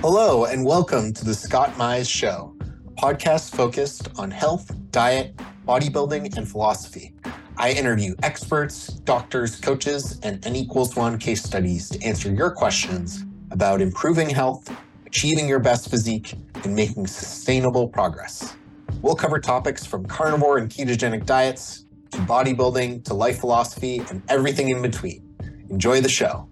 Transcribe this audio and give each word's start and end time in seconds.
Hello, 0.00 0.44
and 0.44 0.64
welcome 0.64 1.12
to 1.12 1.24
the 1.24 1.34
Scott 1.34 1.70
Mize 1.74 2.08
Show, 2.08 2.54
podcast 2.98 3.52
focused 3.52 4.08
on 4.16 4.30
health, 4.30 4.70
diet, 4.92 5.36
bodybuilding, 5.66 6.36
and 6.36 6.48
philosophy. 6.48 7.16
I 7.56 7.72
interview 7.72 8.14
experts, 8.22 8.86
doctors, 8.86 9.56
coaches, 9.56 10.20
and 10.22 10.46
N 10.46 10.54
equals 10.54 10.94
one 10.94 11.18
case 11.18 11.42
studies 11.42 11.88
to 11.88 12.00
answer 12.04 12.32
your 12.32 12.52
questions 12.52 13.24
about 13.50 13.80
improving 13.80 14.30
health, 14.30 14.72
achieving 15.04 15.48
your 15.48 15.58
best 15.58 15.90
physique, 15.90 16.32
and 16.62 16.76
making 16.76 17.08
sustainable 17.08 17.88
progress. 17.88 18.54
We'll 19.02 19.16
cover 19.16 19.40
topics 19.40 19.84
from 19.84 20.06
carnivore 20.06 20.58
and 20.58 20.70
ketogenic 20.70 21.26
diets 21.26 21.86
to 22.12 22.18
bodybuilding 22.18 23.02
to 23.06 23.14
life 23.14 23.40
philosophy 23.40 24.00
and 24.10 24.22
everything 24.28 24.68
in 24.68 24.80
between. 24.80 25.28
Enjoy 25.70 26.00
the 26.00 26.08
show. 26.08 26.48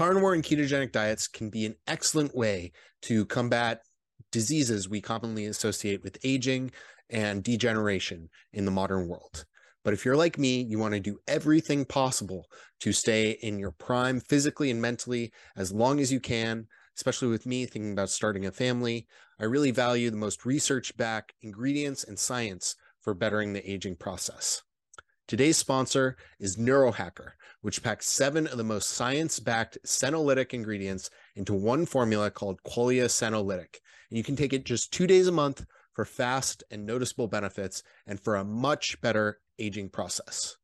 Carnivore 0.00 0.32
and 0.32 0.42
ketogenic 0.42 0.92
diets 0.92 1.28
can 1.28 1.50
be 1.50 1.66
an 1.66 1.74
excellent 1.86 2.34
way 2.34 2.72
to 3.02 3.26
combat 3.26 3.82
diseases 4.32 4.88
we 4.88 4.98
commonly 4.98 5.44
associate 5.44 6.02
with 6.02 6.16
aging 6.24 6.70
and 7.10 7.44
degeneration 7.44 8.30
in 8.54 8.64
the 8.64 8.70
modern 8.70 9.08
world. 9.08 9.44
But 9.84 9.92
if 9.92 10.06
you're 10.06 10.16
like 10.16 10.38
me, 10.38 10.62
you 10.62 10.78
want 10.78 10.94
to 10.94 11.00
do 11.00 11.18
everything 11.28 11.84
possible 11.84 12.46
to 12.80 12.92
stay 12.94 13.32
in 13.42 13.58
your 13.58 13.72
prime 13.72 14.20
physically 14.20 14.70
and 14.70 14.80
mentally 14.80 15.34
as 15.54 15.70
long 15.70 16.00
as 16.00 16.10
you 16.10 16.18
can, 16.18 16.66
especially 16.96 17.28
with 17.28 17.44
me 17.44 17.66
thinking 17.66 17.92
about 17.92 18.08
starting 18.08 18.46
a 18.46 18.52
family. 18.52 19.06
I 19.38 19.44
really 19.44 19.70
value 19.70 20.08
the 20.08 20.16
most 20.16 20.46
research 20.46 20.96
backed 20.96 21.34
ingredients 21.42 22.04
and 22.04 22.18
science 22.18 22.74
for 23.02 23.12
bettering 23.12 23.52
the 23.52 23.70
aging 23.70 23.96
process. 23.96 24.62
Today's 25.28 25.58
sponsor 25.58 26.16
is 26.38 26.56
Neurohacker, 26.56 27.32
which 27.62 27.82
packs 27.82 28.08
seven 28.08 28.46
of 28.46 28.56
the 28.56 28.64
most 28.64 28.90
science 28.90 29.38
backed 29.38 29.78
senolytic 29.86 30.52
ingredients 30.54 31.10
into 31.36 31.54
one 31.54 31.86
formula 31.86 32.30
called 32.30 32.62
Qualia 32.62 33.06
Senolytic. 33.06 33.76
And 34.10 34.16
you 34.18 34.24
can 34.24 34.36
take 34.36 34.52
it 34.52 34.64
just 34.64 34.92
two 34.92 35.06
days 35.06 35.26
a 35.26 35.32
month 35.32 35.64
for 35.92 36.04
fast 36.04 36.64
and 36.70 36.86
noticeable 36.86 37.28
benefits 37.28 37.82
and 38.06 38.18
for 38.18 38.36
a 38.36 38.44
much 38.44 39.00
better 39.00 39.40
aging 39.58 39.90
process. 39.90 40.56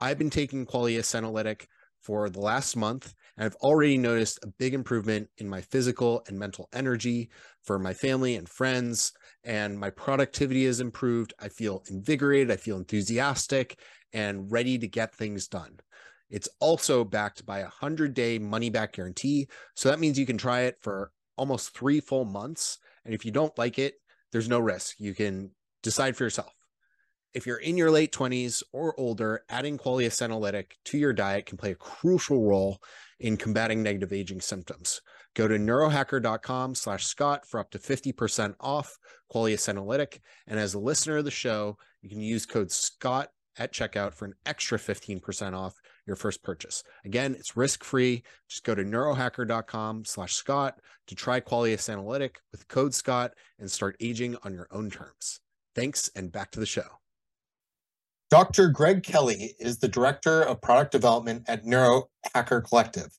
I've 0.00 0.18
been 0.18 0.30
taking 0.30 0.66
Qualia 0.66 1.00
Senolytic 1.00 1.66
for 2.02 2.28
the 2.28 2.40
last 2.40 2.76
month, 2.76 3.14
and 3.36 3.46
I've 3.46 3.54
already 3.56 3.96
noticed 3.96 4.40
a 4.42 4.48
big 4.48 4.74
improvement 4.74 5.28
in 5.38 5.48
my 5.48 5.60
physical 5.60 6.24
and 6.26 6.38
mental 6.38 6.68
energy 6.72 7.30
for 7.62 7.78
my 7.78 7.94
family 7.94 8.34
and 8.34 8.48
friends, 8.48 9.12
and 9.44 9.78
my 9.78 9.90
productivity 9.90 10.66
has 10.66 10.80
improved. 10.80 11.32
I 11.40 11.48
feel 11.48 11.84
invigorated, 11.88 12.50
I 12.50 12.56
feel 12.56 12.76
enthusiastic, 12.76 13.78
and 14.12 14.50
ready 14.50 14.78
to 14.78 14.88
get 14.88 15.14
things 15.14 15.46
done. 15.46 15.78
It's 16.32 16.48
also 16.60 17.04
backed 17.04 17.44
by 17.46 17.58
a 17.58 17.64
100 17.64 18.14
day 18.14 18.38
money 18.38 18.70
back 18.70 18.94
guarantee. 18.94 19.48
So 19.76 19.90
that 19.90 20.00
means 20.00 20.18
you 20.18 20.26
can 20.26 20.38
try 20.38 20.62
it 20.62 20.78
for 20.80 21.12
almost 21.36 21.76
three 21.76 22.00
full 22.00 22.24
months. 22.24 22.78
And 23.04 23.14
if 23.14 23.24
you 23.24 23.30
don't 23.30 23.56
like 23.58 23.78
it, 23.78 23.94
there's 24.32 24.48
no 24.48 24.58
risk. 24.58 24.98
You 24.98 25.14
can 25.14 25.50
decide 25.82 26.16
for 26.16 26.24
yourself. 26.24 26.52
If 27.34 27.46
you're 27.46 27.58
in 27.58 27.76
your 27.76 27.90
late 27.90 28.12
20s 28.12 28.62
or 28.72 28.98
older, 28.98 29.42
adding 29.48 29.78
Qualia 29.78 30.08
Senolytic 30.08 30.72
to 30.86 30.98
your 30.98 31.12
diet 31.12 31.46
can 31.46 31.58
play 31.58 31.72
a 31.72 31.76
crucial 31.76 32.42
role 32.46 32.78
in 33.20 33.36
combating 33.36 33.82
negative 33.82 34.12
aging 34.12 34.40
symptoms. 34.40 35.00
Go 35.34 35.48
to 35.48 35.56
neurohacker.com 35.56 36.74
slash 36.74 37.06
Scott 37.06 37.46
for 37.46 37.60
up 37.60 37.70
to 37.70 37.78
50% 37.78 38.54
off 38.60 38.98
Qualia 39.32 39.56
Senolytic. 39.56 40.20
And 40.46 40.58
as 40.58 40.74
a 40.74 40.78
listener 40.78 41.18
of 41.18 41.24
the 41.24 41.30
show, 41.30 41.78
you 42.02 42.10
can 42.10 42.20
use 42.20 42.44
code 42.44 42.70
Scott 42.70 43.30
at 43.58 43.72
checkout 43.72 44.14
for 44.14 44.26
an 44.26 44.34
extra 44.46 44.78
15% 44.78 45.54
off 45.54 45.80
your 46.06 46.16
first 46.16 46.42
purchase. 46.42 46.82
Again, 47.04 47.34
it's 47.38 47.56
risk-free. 47.56 48.22
Just 48.48 48.64
go 48.64 48.74
to 48.74 48.82
neurohacker.com 48.82 50.04
slash 50.04 50.34
Scott 50.34 50.78
to 51.06 51.14
try 51.14 51.40
Qualia 51.40 51.76
Senolytic 51.76 52.36
with 52.50 52.68
code 52.68 52.94
Scott 52.94 53.32
and 53.58 53.70
start 53.70 53.96
aging 54.00 54.36
on 54.42 54.54
your 54.54 54.68
own 54.70 54.90
terms. 54.90 55.40
Thanks, 55.74 56.10
and 56.14 56.32
back 56.32 56.50
to 56.52 56.60
the 56.60 56.66
show. 56.66 56.86
Dr. 58.30 58.68
Greg 58.68 59.02
Kelly 59.02 59.54
is 59.58 59.78
the 59.78 59.88
Director 59.88 60.42
of 60.42 60.62
Product 60.62 60.90
Development 60.90 61.44
at 61.48 61.64
Neurohacker 61.64 62.64
Collective, 62.64 63.10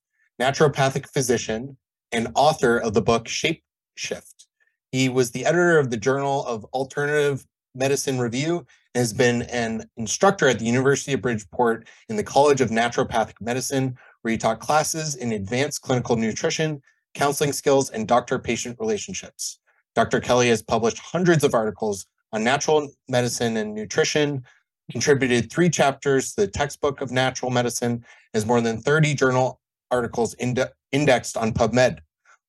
naturopathic 0.42 1.08
physician, 1.08 1.78
and 2.12 2.30
author 2.36 2.78
of 2.78 2.94
the 2.94 3.02
book 3.02 3.28
Shape 3.28 3.64
Shift. 3.96 4.48
He 4.92 5.10
was 5.10 5.32
the 5.32 5.46
editor 5.46 5.78
of 5.78 5.90
the 5.90 5.98
Journal 5.98 6.46
of 6.46 6.66
Alternative 6.66 7.46
Medicine 7.76 8.20
Review 8.20 8.66
has 8.94 9.14
been 9.14 9.44
an 9.44 9.90
instructor 9.98 10.48
at 10.48 10.60
the 10.60 10.66
University 10.66 11.14
of 11.14 11.22
Bridgeport 11.22 11.88
in 12.10 12.16
the 12.16 12.24
College 12.24 12.62
of 12.62 12.70
Naturopathic 12.70 13.42
Medicine, 13.42 13.98
where 14.22 14.32
he 14.32 14.38
taught 14.38 14.60
classes 14.60 15.16
in 15.16 15.32
advanced 15.32 15.82
clinical 15.82 16.16
nutrition, 16.16 16.82
counseling 17.16 17.52
skills, 17.52 17.90
and 17.90 18.08
doctor 18.08 18.38
patient 18.38 18.78
relationships. 18.80 19.60
Dr. 19.96 20.20
Kelly 20.20 20.50
has 20.50 20.62
published 20.62 21.00
hundreds 21.00 21.44
of 21.44 21.54
articles 21.54 22.06
on 22.32 22.44
natural 22.44 22.90
medicine 23.08 23.58
and 23.58 23.74
nutrition, 23.74 24.44
contributed 24.92 25.52
three 25.52 25.70
chapters 25.70 26.34
to 26.34 26.42
the 26.42 26.48
textbook 26.48 27.02
of 27.02 27.12
natural 27.12 27.52
medicine, 27.52 28.04
has 28.34 28.46
more 28.46 28.62
than 28.62 28.80
30 28.82 29.16
journal 29.16 29.60
articles 29.92 30.34
ind- 30.36 30.70
indexed 30.92 31.38
on 31.38 31.54
PubMed. 31.54 32.00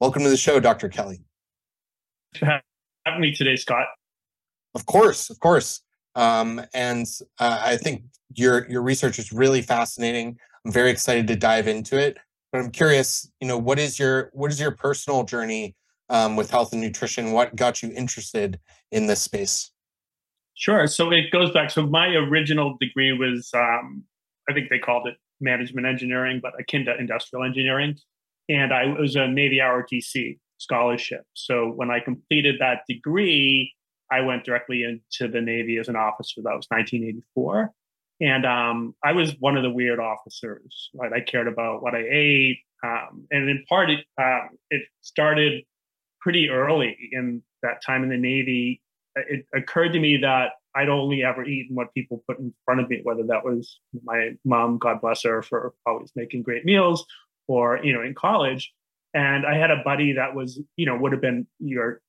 Welcome 0.00 0.22
to 0.22 0.30
the 0.30 0.36
show, 0.36 0.60
Dr. 0.60 0.88
Kelly. 0.88 1.20
Having 3.06 3.20
me 3.20 3.34
today, 3.34 3.56
Scott. 3.56 3.86
Of 4.74 4.86
course, 4.86 5.30
of 5.30 5.38
course. 5.40 5.80
Um, 6.14 6.60
and 6.74 7.06
uh, 7.38 7.60
I 7.62 7.76
think 7.76 8.04
your 8.34 8.68
your 8.68 8.82
research 8.82 9.18
is 9.18 9.32
really 9.32 9.62
fascinating. 9.62 10.38
I'm 10.64 10.72
very 10.72 10.90
excited 10.90 11.26
to 11.28 11.36
dive 11.36 11.68
into 11.68 11.98
it. 11.98 12.18
But 12.52 12.60
I'm 12.60 12.70
curious, 12.70 13.28
you 13.40 13.48
know, 13.48 13.58
what 13.58 13.78
is 13.78 13.98
your 13.98 14.30
what 14.32 14.50
is 14.50 14.60
your 14.60 14.70
personal 14.70 15.24
journey 15.24 15.74
um, 16.08 16.36
with 16.36 16.50
health 16.50 16.72
and 16.72 16.80
nutrition? 16.80 17.32
What 17.32 17.56
got 17.56 17.82
you 17.82 17.92
interested 17.92 18.60
in 18.92 19.06
this 19.06 19.22
space? 19.22 19.72
Sure. 20.54 20.86
So 20.86 21.10
it 21.10 21.30
goes 21.32 21.50
back. 21.50 21.70
So 21.70 21.84
my 21.84 22.06
original 22.14 22.76
degree 22.80 23.12
was, 23.12 23.50
um, 23.54 24.04
I 24.48 24.52
think 24.52 24.70
they 24.70 24.78
called 24.78 25.08
it 25.08 25.16
management 25.40 25.86
engineering, 25.86 26.38
but 26.40 26.52
akin 26.58 26.84
to 26.84 26.96
industrial 26.96 27.44
engineering. 27.44 27.96
And 28.48 28.72
I 28.72 28.86
was 28.86 29.16
a 29.16 29.26
Navy 29.26 29.58
ROTC 29.58 30.38
scholarship. 30.58 31.24
So 31.34 31.72
when 31.72 31.90
I 31.90 31.98
completed 31.98 32.56
that 32.60 32.82
degree, 32.88 33.74
I 34.14 34.20
went 34.20 34.44
directly 34.44 34.84
into 34.84 35.30
the 35.30 35.40
Navy 35.40 35.78
as 35.78 35.88
an 35.88 35.96
officer. 35.96 36.40
That 36.42 36.54
was 36.54 36.66
1984. 36.68 37.72
And 38.20 38.46
um, 38.46 38.94
I 39.02 39.12
was 39.12 39.34
one 39.40 39.56
of 39.56 39.64
the 39.64 39.70
weird 39.70 39.98
officers, 39.98 40.90
right? 40.94 41.12
I 41.12 41.20
cared 41.20 41.48
about 41.48 41.82
what 41.82 41.94
I 41.94 42.04
ate. 42.08 42.58
Um, 42.84 43.26
and 43.32 43.48
in 43.48 43.64
part, 43.68 43.90
it, 43.90 44.04
uh, 44.20 44.42
it 44.70 44.82
started 45.00 45.64
pretty 46.20 46.48
early 46.48 46.96
in 47.10 47.42
that 47.62 47.82
time 47.84 48.04
in 48.04 48.10
the 48.10 48.16
Navy. 48.16 48.80
It 49.16 49.46
occurred 49.52 49.92
to 49.94 50.00
me 50.00 50.18
that 50.18 50.52
I'd 50.76 50.88
only 50.88 51.24
ever 51.24 51.44
eaten 51.44 51.74
what 51.74 51.92
people 51.92 52.22
put 52.28 52.38
in 52.38 52.54
front 52.64 52.80
of 52.80 52.88
me, 52.88 53.00
whether 53.02 53.24
that 53.24 53.44
was 53.44 53.80
my 54.04 54.30
mom, 54.44 54.78
God 54.78 55.00
bless 55.00 55.22
her, 55.24 55.42
for 55.42 55.74
always 55.86 56.12
making 56.14 56.42
great 56.42 56.64
meals, 56.64 57.04
or 57.48 57.80
you 57.82 57.92
know, 57.92 58.02
in 58.02 58.14
college. 58.14 58.72
And 59.12 59.46
I 59.46 59.56
had 59.56 59.70
a 59.70 59.82
buddy 59.84 60.14
that 60.14 60.34
was, 60.34 60.60
you 60.76 60.86
know, 60.86 60.96
would 60.96 61.12
have 61.12 61.20
been 61.20 61.46
your 61.60 62.00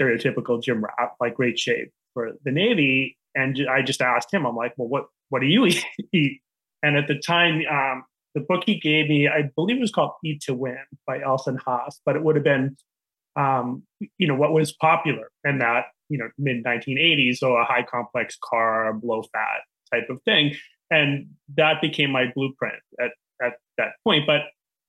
stereotypical 0.00 0.62
gym 0.62 0.84
rat, 0.84 1.12
like 1.20 1.34
great 1.34 1.58
shape 1.58 1.92
for 2.14 2.32
the 2.44 2.50
Navy. 2.50 3.16
And 3.34 3.58
I 3.70 3.82
just 3.82 4.00
asked 4.00 4.32
him, 4.32 4.46
I'm 4.46 4.56
like, 4.56 4.74
well, 4.76 4.88
what 4.88 5.06
what 5.28 5.40
do 5.40 5.46
you 5.46 5.66
eat? 6.12 6.40
And 6.82 6.96
at 6.96 7.08
the 7.08 7.18
time, 7.18 7.62
um, 7.70 8.04
the 8.34 8.40
book 8.40 8.64
he 8.66 8.78
gave 8.78 9.08
me, 9.08 9.28
I 9.28 9.50
believe 9.56 9.78
it 9.78 9.80
was 9.80 9.90
called 9.90 10.12
Eat 10.24 10.42
to 10.42 10.54
Win 10.54 10.78
by 11.06 11.20
Elson 11.20 11.56
Haas, 11.56 12.00
but 12.04 12.16
it 12.16 12.22
would 12.22 12.36
have 12.36 12.44
been, 12.44 12.76
um, 13.34 13.82
you 14.18 14.28
know, 14.28 14.34
what 14.34 14.52
was 14.52 14.72
popular 14.74 15.30
in 15.44 15.58
that, 15.58 15.86
you 16.08 16.18
know, 16.18 16.28
mid 16.38 16.62
1980s. 16.62 17.38
So 17.38 17.56
a 17.56 17.64
high 17.64 17.82
complex 17.82 18.36
carb, 18.42 19.00
low 19.02 19.22
fat 19.32 19.62
type 19.92 20.08
of 20.10 20.20
thing. 20.24 20.54
And 20.90 21.28
that 21.56 21.80
became 21.80 22.10
my 22.10 22.26
blueprint 22.34 22.76
at, 23.00 23.12
at 23.42 23.54
that 23.78 23.92
point. 24.04 24.26
But 24.26 24.42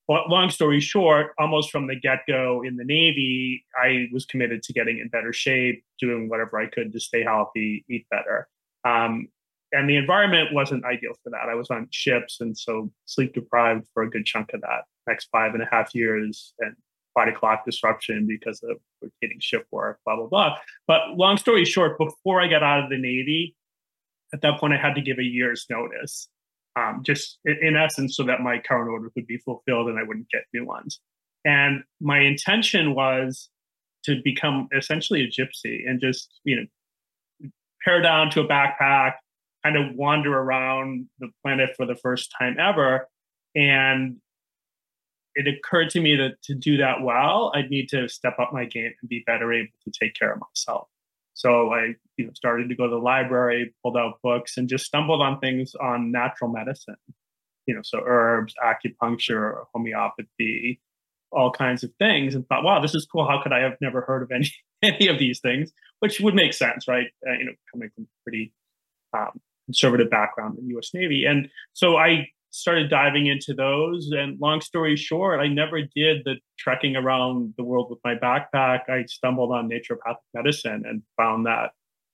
but 0.08 0.30
long 0.30 0.48
story 0.48 0.80
short, 0.80 1.34
almost 1.38 1.70
from 1.70 1.86
the 1.86 1.94
get 1.94 2.20
go 2.26 2.62
in 2.64 2.76
the 2.76 2.84
Navy, 2.84 3.64
I 3.76 4.08
was 4.10 4.24
committed 4.24 4.62
to 4.62 4.72
getting 4.72 4.98
in 4.98 5.08
better 5.08 5.34
shape, 5.34 5.84
doing 6.00 6.30
whatever 6.30 6.58
I 6.58 6.66
could 6.66 6.94
to 6.94 6.98
stay 7.00 7.22
healthy, 7.22 7.84
eat 7.90 8.06
better. 8.10 8.48
Um, 8.86 9.28
and 9.70 9.88
the 9.88 9.96
environment 9.96 10.54
wasn't 10.54 10.86
ideal 10.86 11.12
for 11.22 11.28
that. 11.28 11.50
I 11.50 11.54
was 11.54 11.68
on 11.70 11.88
ships, 11.90 12.38
and 12.40 12.56
so 12.56 12.90
sleep 13.04 13.34
deprived 13.34 13.86
for 13.92 14.02
a 14.02 14.10
good 14.10 14.24
chunk 14.24 14.54
of 14.54 14.62
that 14.62 14.84
next 15.06 15.28
five 15.30 15.52
and 15.52 15.62
a 15.62 15.68
half 15.70 15.94
years, 15.94 16.54
and 16.58 16.74
body 17.14 17.32
clock 17.32 17.66
disruption 17.66 18.26
because 18.26 18.62
of 18.62 18.78
rotating 19.02 19.40
shift 19.40 19.66
work, 19.70 19.98
blah 20.06 20.16
blah 20.16 20.26
blah. 20.26 20.56
But 20.86 21.16
long 21.16 21.36
story 21.36 21.66
short, 21.66 21.98
before 21.98 22.40
I 22.40 22.48
got 22.48 22.62
out 22.62 22.82
of 22.82 22.88
the 22.88 22.96
Navy, 22.96 23.54
at 24.32 24.40
that 24.40 24.58
point 24.58 24.72
I 24.72 24.78
had 24.78 24.94
to 24.94 25.02
give 25.02 25.18
a 25.18 25.22
year's 25.22 25.66
notice 25.68 26.30
um, 26.78 27.02
just 27.04 27.38
in 27.44 27.76
essence, 27.76 28.16
so 28.16 28.24
that 28.24 28.40
my 28.40 28.58
current 28.58 28.90
orders 28.90 29.12
would 29.16 29.26
be 29.26 29.38
fulfilled 29.38 29.88
and 29.88 29.98
I 29.98 30.02
wouldn't 30.02 30.30
get 30.30 30.42
new 30.54 30.64
ones. 30.64 31.00
And 31.44 31.82
my 32.00 32.20
intention 32.20 32.94
was 32.94 33.48
to 34.04 34.20
become 34.22 34.68
essentially 34.76 35.22
a 35.22 35.26
gypsy 35.26 35.88
and 35.88 36.00
just, 36.00 36.40
you 36.44 36.56
know, 36.56 37.50
pare 37.84 38.02
down 38.02 38.30
to 38.30 38.40
a 38.40 38.48
backpack, 38.48 39.14
kind 39.64 39.76
of 39.76 39.94
wander 39.94 40.36
around 40.36 41.06
the 41.18 41.28
planet 41.42 41.70
for 41.76 41.86
the 41.86 41.96
first 41.96 42.32
time 42.38 42.56
ever. 42.58 43.08
And 43.54 44.18
it 45.34 45.46
occurred 45.46 45.90
to 45.90 46.00
me 46.00 46.16
that 46.16 46.42
to 46.44 46.54
do 46.54 46.76
that 46.78 47.02
well, 47.02 47.52
I'd 47.54 47.70
need 47.70 47.88
to 47.90 48.08
step 48.08 48.36
up 48.40 48.52
my 48.52 48.64
game 48.64 48.92
and 49.00 49.08
be 49.08 49.22
better 49.26 49.52
able 49.52 49.68
to 49.84 49.92
take 49.98 50.14
care 50.14 50.32
of 50.32 50.40
myself. 50.40 50.88
So 51.38 51.72
I, 51.72 51.94
you 52.16 52.26
know, 52.26 52.32
started 52.34 52.68
to 52.68 52.74
go 52.74 52.88
to 52.88 52.90
the 52.90 52.96
library, 52.96 53.72
pulled 53.84 53.96
out 53.96 54.20
books, 54.24 54.56
and 54.56 54.68
just 54.68 54.84
stumbled 54.84 55.22
on 55.22 55.38
things 55.38 55.72
on 55.80 56.10
natural 56.10 56.50
medicine. 56.50 56.96
You 57.66 57.76
know, 57.76 57.80
so 57.84 58.00
herbs, 58.04 58.54
acupuncture, 58.60 59.62
homeopathy, 59.72 60.80
all 61.30 61.52
kinds 61.52 61.84
of 61.84 61.92
things, 62.00 62.34
and 62.34 62.44
thought, 62.48 62.64
wow, 62.64 62.80
this 62.80 62.92
is 62.92 63.06
cool. 63.06 63.24
How 63.24 63.40
could 63.40 63.52
I 63.52 63.60
have 63.60 63.76
never 63.80 64.00
heard 64.00 64.24
of 64.24 64.32
any 64.32 64.52
any 64.82 65.06
of 65.06 65.20
these 65.20 65.38
things? 65.38 65.70
Which 66.00 66.18
would 66.18 66.34
make 66.34 66.54
sense, 66.54 66.88
right? 66.88 67.06
Uh, 67.24 67.34
you 67.34 67.44
know, 67.44 67.52
coming 67.72 67.90
from 67.94 68.04
a 68.04 68.22
pretty 68.24 68.52
um, 69.16 69.40
conservative 69.66 70.10
background 70.10 70.58
in 70.58 70.64
the 70.64 70.70
U.S. 70.70 70.90
Navy, 70.92 71.24
and 71.24 71.48
so 71.72 71.96
I 71.96 72.26
started 72.50 72.90
diving 72.90 73.26
into 73.26 73.54
those. 73.54 74.10
And 74.10 74.40
long 74.40 74.60
story 74.60 74.96
short, 74.96 75.40
I 75.40 75.48
never 75.48 75.82
did 75.82 76.22
the 76.24 76.36
trekking 76.58 76.96
around 76.96 77.54
the 77.56 77.64
world 77.64 77.90
with 77.90 77.98
my 78.04 78.14
backpack. 78.14 78.88
I 78.88 79.04
stumbled 79.06 79.52
on 79.52 79.68
naturopathic 79.68 80.16
medicine 80.34 80.84
and 80.86 81.02
found 81.16 81.46
that 81.46 81.72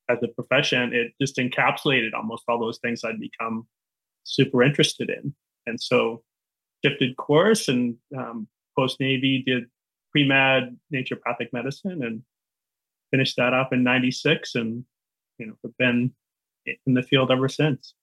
as 0.09 0.19
a 0.23 0.29
profession, 0.29 0.93
it 0.93 1.13
just 1.21 1.37
encapsulated 1.37 2.13
almost 2.15 2.45
all 2.49 2.59
those 2.59 2.79
things 2.79 3.05
I'd 3.05 3.21
become 3.21 3.67
super 4.25 4.63
interested 4.63 5.09
in. 5.09 5.35
And 5.67 5.81
so 5.81 6.23
shifted 6.85 7.17
course 7.17 7.69
and 7.69 7.97
um, 8.17 8.49
post 8.77 9.01
Navy 9.01 9.43
did 9.47 9.65
pre 10.11 10.27
med 10.27 10.77
naturopathic 10.93 11.53
medicine 11.53 12.03
and 12.03 12.23
finished 13.11 13.37
that 13.37 13.55
up 13.55 13.73
in 13.73 13.83
96 13.83 14.55
and, 14.57 14.85
you 15.39 15.47
know, 15.47 15.55
have 15.65 15.77
been 15.79 16.13
in 16.67 16.95
the 16.95 17.03
field 17.03 17.31
ever 17.31 17.49
since. 17.49 17.95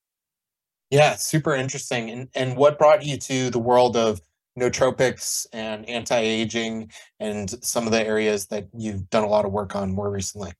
Yeah, 0.91 1.15
super 1.15 1.55
interesting. 1.55 2.09
And 2.09 2.27
and 2.35 2.57
what 2.57 2.77
brought 2.77 3.03
you 3.03 3.17
to 3.17 3.49
the 3.49 3.59
world 3.59 3.95
of 3.95 4.21
nootropics 4.59 5.47
and 5.53 5.87
anti-aging 5.87 6.91
and 7.19 7.49
some 7.63 7.85
of 7.85 7.93
the 7.93 8.05
areas 8.05 8.47
that 8.47 8.67
you've 8.77 9.09
done 9.09 9.23
a 9.23 9.27
lot 9.27 9.45
of 9.45 9.53
work 9.53 9.75
on 9.75 9.93
more 9.93 10.11
recently? 10.11 10.51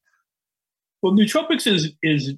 Well, 1.02 1.14
nootropics 1.14 1.68
is 1.68 1.94
is 2.02 2.34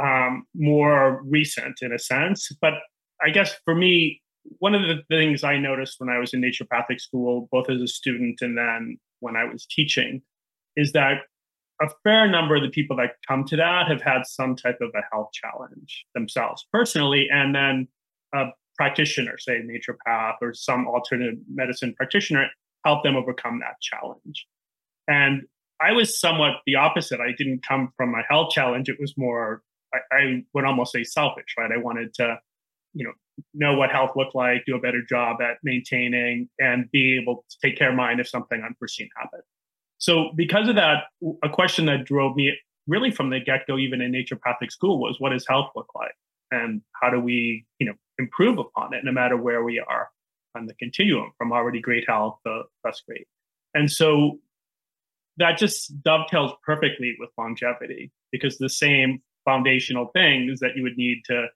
um, 0.00 0.46
more 0.54 1.22
recent 1.24 1.76
in 1.82 1.92
a 1.92 1.98
sense, 1.98 2.50
but 2.60 2.74
I 3.22 3.30
guess 3.30 3.54
for 3.66 3.74
me, 3.74 4.22
one 4.58 4.74
of 4.74 4.82
the 4.82 5.02
things 5.08 5.44
I 5.44 5.58
noticed 5.58 5.96
when 5.98 6.08
I 6.08 6.18
was 6.18 6.32
in 6.32 6.40
naturopathic 6.40 7.00
school, 7.00 7.48
both 7.52 7.68
as 7.68 7.80
a 7.82 7.86
student 7.86 8.40
and 8.40 8.56
then 8.56 8.98
when 9.20 9.36
I 9.36 9.44
was 9.44 9.66
teaching, 9.66 10.22
is 10.76 10.92
that 10.92 11.18
a 11.84 11.88
fair 12.02 12.28
number 12.28 12.56
of 12.56 12.62
the 12.62 12.70
people 12.70 12.96
that 12.96 13.16
come 13.28 13.44
to 13.44 13.56
that 13.56 13.88
have 13.88 14.02
had 14.02 14.26
some 14.26 14.56
type 14.56 14.78
of 14.80 14.90
a 14.94 15.02
health 15.12 15.30
challenge 15.32 16.04
themselves 16.14 16.66
personally, 16.72 17.28
and 17.30 17.54
then 17.54 17.88
a 18.34 18.46
practitioner, 18.76 19.36
say 19.38 19.60
naturopath 19.60 20.36
or 20.40 20.54
some 20.54 20.86
alternative 20.88 21.38
medicine 21.52 21.94
practitioner, 21.94 22.48
help 22.84 23.02
them 23.02 23.16
overcome 23.16 23.60
that 23.60 23.80
challenge. 23.80 24.46
And 25.08 25.42
I 25.80 25.92
was 25.92 26.18
somewhat 26.18 26.56
the 26.66 26.76
opposite. 26.76 27.20
I 27.20 27.32
didn't 27.36 27.66
come 27.66 27.92
from 27.96 28.14
a 28.14 28.22
health 28.28 28.52
challenge. 28.52 28.88
It 28.88 28.96
was 29.00 29.14
more, 29.16 29.62
I, 29.92 29.98
I 30.12 30.44
would 30.54 30.64
almost 30.64 30.92
say 30.92 31.04
selfish, 31.04 31.54
right? 31.58 31.70
I 31.72 31.76
wanted 31.76 32.14
to, 32.14 32.38
you 32.94 33.04
know, 33.04 33.12
know 33.52 33.74
what 33.76 33.90
health 33.90 34.12
looked 34.16 34.34
like, 34.34 34.64
do 34.64 34.76
a 34.76 34.80
better 34.80 35.02
job 35.08 35.42
at 35.42 35.58
maintaining, 35.64 36.48
and 36.60 36.90
be 36.92 37.18
able 37.20 37.44
to 37.50 37.56
take 37.60 37.76
care 37.76 37.90
of 37.90 37.96
mine 37.96 38.20
if 38.20 38.28
something 38.28 38.62
unforeseen 38.62 39.08
happened. 39.16 39.33
So, 39.98 40.30
because 40.36 40.68
of 40.68 40.74
that, 40.76 41.04
a 41.42 41.48
question 41.48 41.86
that 41.86 42.04
drove 42.04 42.36
me 42.36 42.52
really 42.86 43.10
from 43.10 43.30
the 43.30 43.40
get 43.40 43.66
go, 43.66 43.78
even 43.78 44.00
in 44.00 44.12
naturopathic 44.12 44.70
school, 44.70 45.00
was 45.00 45.16
what 45.18 45.30
does 45.30 45.46
health 45.48 45.70
look 45.74 45.88
like? 45.94 46.14
And 46.50 46.82
how 47.00 47.10
do 47.10 47.20
we, 47.20 47.66
you 47.78 47.86
know, 47.86 47.94
improve 48.18 48.58
upon 48.58 48.94
it 48.94 49.04
no 49.04 49.12
matter 49.12 49.36
where 49.36 49.64
we 49.64 49.80
are 49.80 50.08
on 50.56 50.66
the 50.66 50.74
continuum 50.74 51.32
from 51.38 51.52
already 51.52 51.80
great 51.80 52.04
health 52.08 52.38
to 52.46 52.62
less 52.84 53.00
great? 53.06 53.26
And 53.74 53.90
so 53.90 54.38
that 55.38 55.58
just 55.58 56.02
dovetails 56.02 56.52
perfectly 56.64 57.16
with 57.18 57.30
longevity 57.36 58.12
because 58.30 58.58
the 58.58 58.68
same 58.68 59.20
foundational 59.44 60.10
things 60.14 60.60
that 60.60 60.76
you 60.76 60.82
would 60.82 60.96
need 60.96 61.22
to, 61.26 61.46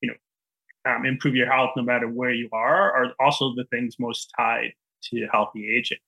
you 0.00 0.10
know, 0.10 0.90
um, 0.90 1.04
improve 1.06 1.34
your 1.34 1.50
health 1.50 1.70
no 1.76 1.82
matter 1.82 2.08
where 2.08 2.32
you 2.32 2.48
are 2.52 2.96
are 2.96 3.12
also 3.20 3.54
the 3.54 3.64
things 3.70 3.96
most 3.98 4.32
tied 4.36 4.72
to 5.02 5.26
healthy 5.32 5.76
aging. 5.76 5.98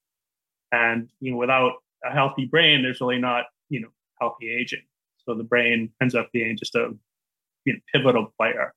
And 0.73 1.09
you 1.21 1.33
know, 1.33 1.39
without 1.39 1.75
a 2.05 2.13
healthy 2.13 2.47
brain, 2.47 2.83
there's 2.83 3.01
really 3.01 3.19
not, 3.19 3.47
you 3.69 3.81
know, 3.81 3.89
healthy 4.21 4.51
aging. 4.51 4.83
So 5.27 5.35
the 5.35 5.45
brain 5.45 5.91
ends 6.01 6.15
up 6.15 6.31
being 6.33 6.57
just 6.57 6.75
a 6.75 6.95
you 7.65 7.75
know, 7.75 7.79
pivotal 7.93 8.33
player. 8.39 8.75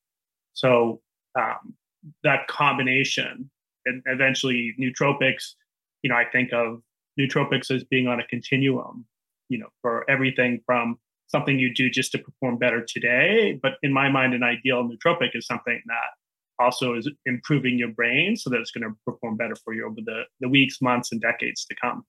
So 0.54 1.01
um, 1.40 1.74
that 2.24 2.48
combination, 2.48 3.50
and 3.86 4.01
eventually 4.06 4.75
nootropics, 4.80 5.54
you 6.01 6.10
know, 6.10 6.16
I 6.16 6.25
think 6.25 6.54
of 6.54 6.81
nootropics 7.19 7.72
as 7.72 7.84
being 7.84 8.07
on 8.07 8.19
a 8.19 8.28
continuum, 8.28 9.06
you 9.50 9.57
know, 9.57 9.69
for 9.81 10.10
everything 10.10 10.62
from 10.66 10.98
something 11.28 11.57
you 11.57 11.74
do 11.74 11.90
just 11.90 12.12
to 12.12 12.19
perform 12.19 12.57
better 12.57 12.86
today. 12.88 13.60
But 13.62 13.74
in 13.81 13.92
my 13.92 14.10
mind, 14.10 14.34
an 14.34 14.44
ideal 14.44 14.88
nootropic 14.88 15.30
is 15.34 15.45
something 15.45 15.81
that 15.86 16.10
also 16.63 16.95
is 16.95 17.10
improving 17.25 17.77
your 17.77 17.89
brain 17.89 18.36
so 18.36 18.50
that 18.50 18.60
it's 18.60 18.71
going 18.71 18.89
to 18.89 18.95
perform 19.06 19.38
better 19.38 19.56
for 19.63 19.74
you 19.74 19.86
over 19.86 20.01
the, 20.04 20.24
the 20.39 20.50
weeks, 20.50 20.81
months, 20.81 21.12
and 21.12 21.21
decades 21.21 21.65
to 21.65 21.75
come. 21.81 22.04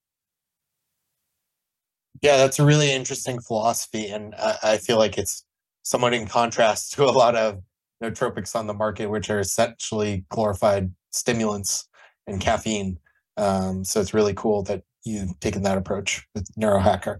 Yeah, 2.21 2.37
that's 2.37 2.59
a 2.59 2.65
really 2.65 2.91
interesting 2.91 3.39
philosophy, 3.41 4.07
and 4.07 4.33
I, 4.35 4.57
I 4.63 4.77
feel 4.77 4.97
like 4.97 5.17
it's 5.17 5.43
somewhat 5.83 6.13
in 6.13 6.27
contrast 6.27 6.93
to 6.95 7.05
a 7.05 7.11
lot 7.11 7.35
of 7.35 7.61
nootropics 8.03 8.55
on 8.55 8.67
the 8.67 8.73
market, 8.73 9.09
which 9.09 9.29
are 9.29 9.39
essentially 9.39 10.25
glorified 10.29 10.91
stimulants 11.11 11.87
and 12.27 12.41
caffeine. 12.41 12.97
Um, 13.37 13.83
so 13.83 13.99
it's 13.99 14.13
really 14.13 14.33
cool 14.33 14.63
that 14.63 14.83
you've 15.03 15.39
taken 15.39 15.63
that 15.63 15.77
approach 15.77 16.25
with 16.33 16.47
Neurohacker. 16.59 17.19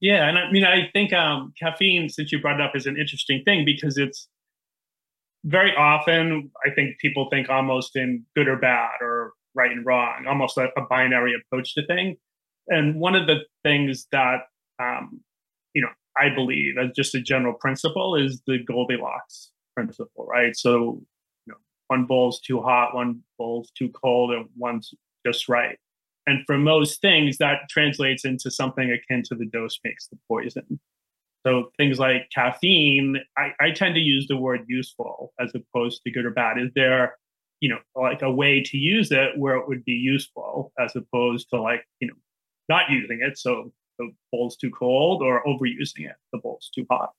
Yeah, 0.00 0.28
and 0.28 0.38
I 0.38 0.50
mean, 0.52 0.64
I 0.64 0.88
think 0.92 1.12
um, 1.12 1.52
caffeine, 1.58 2.08
since 2.08 2.30
you 2.30 2.40
brought 2.40 2.60
it 2.60 2.62
up, 2.64 2.76
is 2.76 2.86
an 2.86 2.96
interesting 2.96 3.42
thing 3.44 3.64
because 3.64 3.98
it's 3.98 4.28
very 5.48 5.74
often 5.76 6.50
I 6.64 6.70
think 6.74 6.98
people 6.98 7.28
think 7.30 7.48
almost 7.48 7.96
in 7.96 8.24
good 8.36 8.48
or 8.48 8.56
bad 8.56 9.00
or 9.00 9.32
right 9.54 9.72
and 9.72 9.84
wrong, 9.84 10.26
almost 10.28 10.58
a, 10.58 10.68
a 10.76 10.82
binary 10.82 11.34
approach 11.34 11.74
to 11.74 11.86
things. 11.86 12.18
And 12.68 13.00
one 13.00 13.14
of 13.14 13.26
the 13.26 13.40
things 13.62 14.06
that 14.12 14.42
um, 14.78 15.20
you 15.74 15.82
know 15.82 15.88
I 16.16 16.28
believe 16.28 16.76
as 16.78 16.90
just 16.94 17.14
a 17.14 17.20
general 17.20 17.54
principle 17.54 18.14
is 18.14 18.42
the 18.46 18.58
Goldilocks 18.58 19.50
principle, 19.74 20.26
right? 20.26 20.54
So 20.56 21.02
you 21.46 21.52
know, 21.52 21.56
one 21.88 22.04
bowl's 22.04 22.40
too 22.40 22.60
hot, 22.60 22.94
one 22.94 23.22
bowl's 23.38 23.70
too 23.70 23.88
cold, 23.88 24.32
and 24.32 24.46
one's 24.56 24.92
just 25.26 25.48
right. 25.48 25.78
And 26.26 26.44
for 26.46 26.58
most 26.58 27.00
things, 27.00 27.38
that 27.38 27.60
translates 27.70 28.26
into 28.26 28.50
something 28.50 28.90
akin 28.90 29.22
to 29.28 29.34
the 29.34 29.46
dose 29.46 29.78
makes 29.82 30.08
the 30.08 30.18
poison. 30.28 30.78
So 31.46 31.70
things 31.76 31.98
like 31.98 32.28
caffeine, 32.34 33.16
I, 33.36 33.52
I 33.60 33.70
tend 33.70 33.94
to 33.94 34.00
use 34.00 34.26
the 34.26 34.36
word 34.36 34.64
useful 34.68 35.32
as 35.40 35.52
opposed 35.54 36.02
to 36.02 36.10
good 36.10 36.26
or 36.26 36.30
bad. 36.30 36.58
Is 36.58 36.70
there 36.74 37.16
you 37.60 37.68
know, 37.68 37.78
like 37.96 38.22
a 38.22 38.30
way 38.30 38.62
to 38.62 38.76
use 38.76 39.10
it 39.10 39.36
where 39.36 39.56
it 39.56 39.66
would 39.68 39.84
be 39.84 39.92
useful 39.92 40.72
as 40.78 40.94
opposed 40.94 41.50
to 41.50 41.60
like, 41.60 41.84
you 42.00 42.08
know, 42.08 42.14
not 42.68 42.90
using 42.90 43.20
it. 43.20 43.38
So 43.38 43.72
the 43.98 44.10
bowl's 44.30 44.56
too 44.56 44.70
cold 44.70 45.22
or 45.22 45.42
overusing 45.44 46.08
it. 46.08 46.16
The 46.32 46.38
bowl's 46.38 46.70
too 46.74 46.86
hot. 46.90 47.10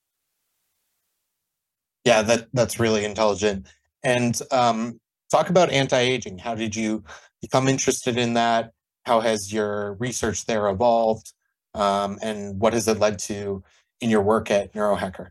Yeah, 2.05 2.21
that 2.21 2.47
that's 2.53 2.79
really 2.79 3.03
intelligent. 3.03 3.67
And 4.03 4.39
um, 4.51 4.99
talk 5.29 5.49
about 5.49 5.71
anti-aging. 5.71 6.37
How 6.37 6.55
did 6.55 6.75
you 6.75 7.03
become 7.41 7.67
interested 7.67 8.17
in 8.17 8.35
that? 8.35 8.71
How 9.05 9.19
has 9.19 9.51
your 9.51 9.93
research 9.95 10.45
there 10.45 10.67
evolved? 10.69 11.33
Um, 11.73 12.17
and 12.21 12.59
what 12.59 12.73
has 12.73 12.87
it 12.87 12.99
led 12.99 13.19
to 13.19 13.63
in 14.01 14.09
your 14.09 14.21
work 14.21 14.51
at 14.51 14.73
Neurohacker? 14.73 15.29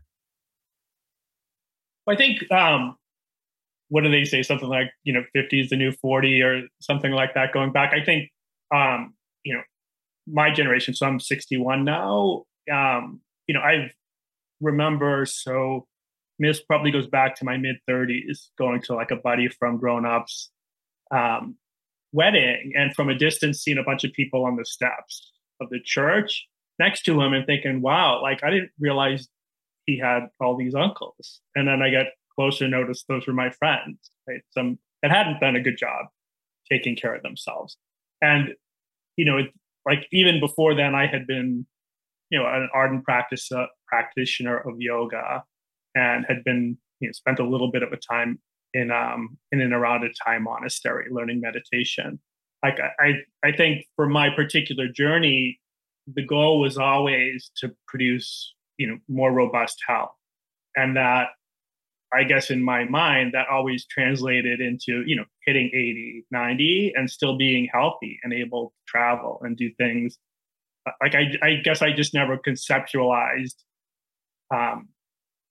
I 2.07 2.15
think 2.15 2.51
um, 2.51 2.95
what 3.89 4.03
do 4.03 4.09
they 4.09 4.23
say? 4.23 4.41
Something 4.41 4.69
like 4.69 4.91
you 5.03 5.13
know, 5.13 5.23
fifty 5.33 5.59
is 5.59 5.69
the 5.69 5.75
new 5.75 5.91
forty, 5.91 6.41
or 6.41 6.63
something 6.81 7.11
like 7.11 7.33
that. 7.35 7.53
Going 7.53 7.71
back, 7.71 7.93
I 7.93 8.03
think 8.03 8.29
um, 8.73 9.13
you 9.43 9.53
know, 9.53 9.61
my 10.27 10.51
generation, 10.51 10.93
so 10.93 11.05
I'm 11.05 11.19
61 11.19 11.83
now. 11.83 12.43
Um, 12.71 13.21
you 13.47 13.53
know, 13.53 13.61
I 13.61 13.91
remember 14.61 15.25
so 15.25 15.87
this 16.37 16.61
probably 16.61 16.91
goes 16.91 17.07
back 17.07 17.35
to 17.35 17.45
my 17.45 17.57
mid 17.57 17.77
30s, 17.89 18.49
going 18.57 18.81
to 18.83 18.93
like 18.93 19.11
a 19.11 19.15
buddy 19.17 19.49
from 19.49 19.77
Grown 19.77 20.05
Ups 20.05 20.51
um, 21.11 21.55
wedding, 22.11 22.73
and 22.75 22.93
from 22.95 23.09
a 23.09 23.15
distance, 23.15 23.61
seeing 23.61 23.77
a 23.77 23.83
bunch 23.83 24.03
of 24.03 24.13
people 24.13 24.45
on 24.45 24.55
the 24.55 24.65
steps 24.65 25.31
of 25.59 25.69
the 25.69 25.79
church 25.83 26.47
next 26.79 27.03
to 27.03 27.21
him, 27.21 27.33
and 27.33 27.45
thinking, 27.45 27.81
"Wow, 27.81 28.21
like 28.21 28.43
I 28.43 28.49
didn't 28.49 28.71
realize 28.79 29.27
he 29.85 29.97
had 29.99 30.27
all 30.41 30.57
these 30.57 30.75
uncles." 30.75 31.41
And 31.55 31.67
then 31.67 31.81
I 31.81 31.89
get 31.89 32.13
closer, 32.35 32.67
noticed 32.67 33.05
those 33.07 33.27
were 33.27 33.33
my 33.33 33.49
friends, 33.51 34.11
right? 34.27 34.41
Some 34.51 34.79
that 35.01 35.11
hadn't 35.11 35.39
done 35.39 35.55
a 35.55 35.61
good 35.61 35.77
job 35.77 36.07
taking 36.71 36.95
care 36.95 37.15
of 37.15 37.23
themselves, 37.23 37.77
and 38.21 38.55
you 39.17 39.25
know, 39.25 39.37
it, 39.37 39.47
like 39.85 40.07
even 40.11 40.39
before 40.39 40.75
then, 40.75 40.95
I 40.95 41.07
had 41.07 41.27
been, 41.27 41.65
you 42.29 42.39
know, 42.39 42.45
an 42.47 42.69
ardent 42.73 43.03
practice 43.03 43.51
uh, 43.51 43.65
practitioner 43.87 44.57
of 44.57 44.75
yoga, 44.79 45.43
and 45.95 46.25
had 46.27 46.43
been, 46.43 46.77
you 46.99 47.09
know, 47.09 47.11
spent 47.11 47.39
a 47.39 47.47
little 47.47 47.71
bit 47.71 47.83
of 47.83 47.91
a 47.91 47.97
time 47.97 48.39
in 48.73 48.91
um 48.91 49.37
in 49.51 49.61
and 49.61 49.73
around 49.73 50.03
a 50.03 50.09
Thai 50.23 50.39
monastery 50.39 51.07
learning 51.11 51.41
meditation. 51.41 52.19
Like 52.63 52.77
I 52.99 53.13
I 53.43 53.51
think 53.51 53.85
for 53.95 54.07
my 54.07 54.29
particular 54.29 54.87
journey, 54.87 55.59
the 56.15 56.25
goal 56.25 56.59
was 56.59 56.77
always 56.77 57.51
to 57.57 57.75
produce 57.87 58.53
you 58.77 58.87
know 58.87 58.97
more 59.07 59.31
robust 59.31 59.81
health, 59.87 60.15
and 60.75 60.95
that 60.97 61.29
I 62.13 62.23
guess 62.23 62.49
in 62.49 62.63
my 62.63 62.85
mind 62.85 63.33
that 63.33 63.47
always 63.51 63.85
translated 63.85 64.61
into 64.61 65.03
you 65.05 65.15
know 65.15 65.25
hitting 65.45 65.67
80, 65.67 66.25
90 66.31 66.93
and 66.95 67.09
still 67.09 67.37
being 67.37 67.69
healthy 67.71 68.19
and 68.23 68.33
able 68.33 68.69
to 68.69 68.75
travel 68.87 69.41
and 69.43 69.57
do 69.57 69.71
things. 69.77 70.17
Like 71.01 71.15
I 71.15 71.31
I 71.41 71.55
guess 71.63 71.81
I 71.81 71.91
just 71.91 72.13
never 72.13 72.37
conceptualized 72.37 73.55
um, 74.53 74.89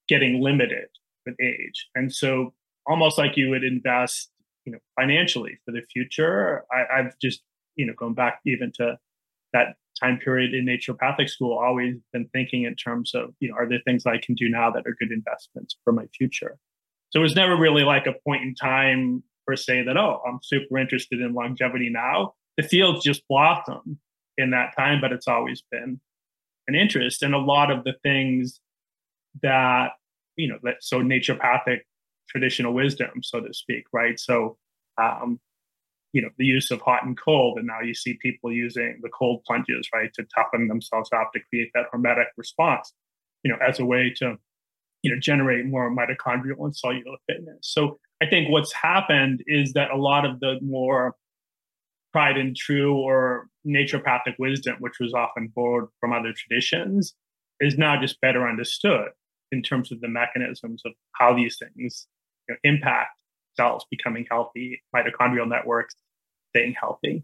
getting 0.08 0.40
limited 0.42 0.88
with 1.24 1.36
age, 1.40 1.88
and 1.94 2.12
so 2.12 2.54
almost 2.88 3.18
like 3.18 3.36
you 3.36 3.50
would 3.50 3.62
invest, 3.62 4.30
you 4.64 4.72
know, 4.72 4.78
financially 4.98 5.58
for 5.64 5.72
the 5.72 5.82
future. 5.92 6.64
I, 6.72 6.98
I've 6.98 7.18
just, 7.20 7.42
you 7.76 7.86
know, 7.86 7.92
going 7.96 8.14
back 8.14 8.40
even 8.46 8.72
to 8.76 8.98
that 9.52 9.76
time 10.00 10.18
period 10.18 10.54
in 10.54 10.66
naturopathic 10.66 11.28
school, 11.28 11.58
always 11.58 11.96
been 12.12 12.28
thinking 12.32 12.64
in 12.64 12.74
terms 12.74 13.12
of, 13.14 13.34
you 13.40 13.48
know, 13.48 13.56
are 13.56 13.68
there 13.68 13.80
things 13.84 14.06
I 14.06 14.18
can 14.18 14.34
do 14.34 14.48
now 14.48 14.70
that 14.70 14.86
are 14.86 14.96
good 14.98 15.12
investments 15.12 15.76
for 15.84 15.92
my 15.92 16.06
future? 16.16 16.58
So 17.10 17.20
it 17.20 17.22
was 17.22 17.36
never 17.36 17.56
really 17.56 17.84
like 17.84 18.06
a 18.06 18.14
point 18.24 18.42
in 18.42 18.54
time 18.54 19.22
per 19.46 19.56
se 19.56 19.84
that, 19.84 19.96
oh, 19.96 20.20
I'm 20.26 20.40
super 20.42 20.78
interested 20.78 21.20
in 21.20 21.34
longevity 21.34 21.88
now. 21.90 22.34
The 22.56 22.62
field 22.62 23.02
just 23.02 23.26
blossomed 23.28 23.98
in 24.36 24.50
that 24.50 24.74
time, 24.76 25.00
but 25.00 25.12
it's 25.12 25.28
always 25.28 25.62
been 25.70 26.00
an 26.66 26.74
interest. 26.74 27.22
And 27.22 27.34
a 27.34 27.38
lot 27.38 27.70
of 27.70 27.84
the 27.84 27.94
things 28.02 28.60
that, 29.42 29.92
you 30.36 30.48
know, 30.48 30.58
that 30.62 30.76
so 30.80 31.00
naturopathic 31.00 31.80
traditional 32.28 32.74
wisdom, 32.74 33.22
so 33.22 33.40
to 33.40 33.54
speak, 33.54 33.84
right? 33.92 34.18
So, 34.20 34.58
um, 35.00 35.40
you 36.12 36.22
know, 36.22 36.30
the 36.38 36.44
use 36.44 36.70
of 36.70 36.80
hot 36.80 37.04
and 37.04 37.18
cold, 37.18 37.58
and 37.58 37.66
now 37.66 37.80
you 37.80 37.94
see 37.94 38.14
people 38.14 38.52
using 38.52 38.98
the 39.02 39.10
cold 39.10 39.42
plunges, 39.46 39.88
right, 39.94 40.12
to 40.14 40.26
toughen 40.34 40.68
themselves 40.68 41.10
up 41.14 41.32
to 41.32 41.40
create 41.50 41.70
that 41.74 41.86
hormetic 41.92 42.26
response, 42.36 42.92
you 43.42 43.50
know, 43.50 43.58
as 43.66 43.78
a 43.78 43.84
way 43.84 44.12
to, 44.16 44.36
you 45.02 45.14
know, 45.14 45.20
generate 45.20 45.66
more 45.66 45.94
mitochondrial 45.94 46.64
and 46.64 46.76
cellular 46.76 47.16
fitness. 47.28 47.58
So, 47.62 47.98
I 48.20 48.26
think 48.26 48.50
what's 48.50 48.72
happened 48.72 49.44
is 49.46 49.74
that 49.74 49.90
a 49.90 49.96
lot 49.96 50.24
of 50.24 50.40
the 50.40 50.58
more 50.60 51.14
tried 52.12 52.36
and 52.36 52.56
true 52.56 52.96
or 52.96 53.46
naturopathic 53.66 54.34
wisdom, 54.38 54.76
which 54.80 54.98
was 54.98 55.14
often 55.14 55.52
borrowed 55.54 55.88
from 56.00 56.12
other 56.12 56.32
traditions, 56.32 57.14
is 57.60 57.76
now 57.76 58.00
just 58.00 58.20
better 58.20 58.48
understood 58.48 59.10
in 59.52 59.62
terms 59.62 59.92
of 59.92 60.00
the 60.00 60.08
mechanisms 60.08 60.82
of 60.84 60.92
how 61.12 61.34
these 61.34 61.58
things 61.58 62.06
know, 62.48 62.56
impact 62.64 63.20
cells 63.58 63.84
becoming 63.90 64.26
healthy, 64.30 64.80
mitochondrial 64.94 65.48
networks 65.48 65.96
staying 66.50 66.74
healthy. 66.80 67.22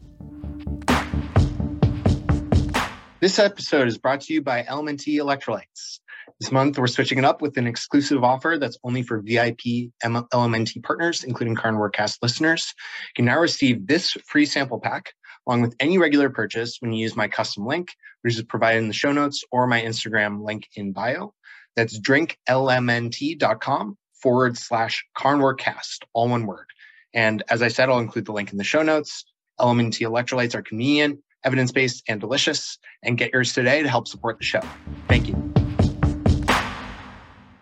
This 3.21 3.39
episode 3.39 3.87
is 3.89 3.97
brought 3.97 4.23
to 4.23 4.35
you 4.35 4.43
by 4.43 4.65
LMNT 4.65 5.17
Electrolytes. 5.17 6.01
This 6.41 6.51
month, 6.53 6.79
we're 6.79 6.89
switching 6.89 7.19
it 7.19 7.25
up 7.25 7.41
with 7.41 7.57
an 7.57 7.67
exclusive 7.67 8.23
offer 8.25 8.59
that's 8.59 8.77
only 8.85 9.03
for 9.03 9.23
VIP 9.23 9.93
LMNT 10.05 10.83
partners, 10.83 11.25
including 11.25 11.55
Carnivorecast 11.55 12.19
listeners. 12.21 12.75
You 13.09 13.13
can 13.17 13.25
now 13.27 13.39
receive 13.39 13.87
this 13.87 14.11
free 14.27 14.45
sample 14.45 14.81
pack 14.81 15.15
along 15.47 15.63
with 15.63 15.75
any 15.81 15.97
regular 15.99 16.31
purchase 16.31 16.79
when 16.81 16.93
you 16.93 17.03
use 17.03 17.17
my 17.17 17.29
custom 17.29 17.67
link, 17.67 17.95
which 18.23 18.35
is 18.35 18.43
provided 18.43 18.79
in 18.79 18.89
the 18.89 18.95
show 18.95 19.13
notes 19.13 19.45
or 19.53 19.67
my 19.67 19.81
Instagram 19.81 20.45
link 20.45 20.69
in 20.75 20.93
bio. 20.93 21.33
That's 21.77 21.99
drinklmnt.com 21.99 23.97
forward 24.25 24.57
slash 24.57 25.05
carnivorecast, 25.19 25.99
all 26.15 26.31
one 26.31 26.47
word. 26.47 26.65
And 27.13 27.43
as 27.51 27.61
I 27.61 27.69
said, 27.69 27.91
I'll 27.91 27.99
include 27.99 28.25
the 28.25 28.33
link 28.33 28.53
in 28.53 28.57
the 28.57 28.65
show 28.65 28.83
notes. 28.83 29.23
LMNT 29.61 30.01
electrolytes 30.01 30.55
are 30.55 30.63
convenient, 30.63 31.21
evidence 31.45 31.71
based, 31.71 32.03
and 32.09 32.23
delicious. 32.23 32.79
And 33.03 33.19
get 33.19 33.35
yours 33.35 33.53
today 33.53 33.83
to 33.83 33.89
help 33.91 34.09
support 34.09 34.39
the 34.39 34.45
show. 34.45 34.63
Thank 35.09 35.29
you. 35.29 35.35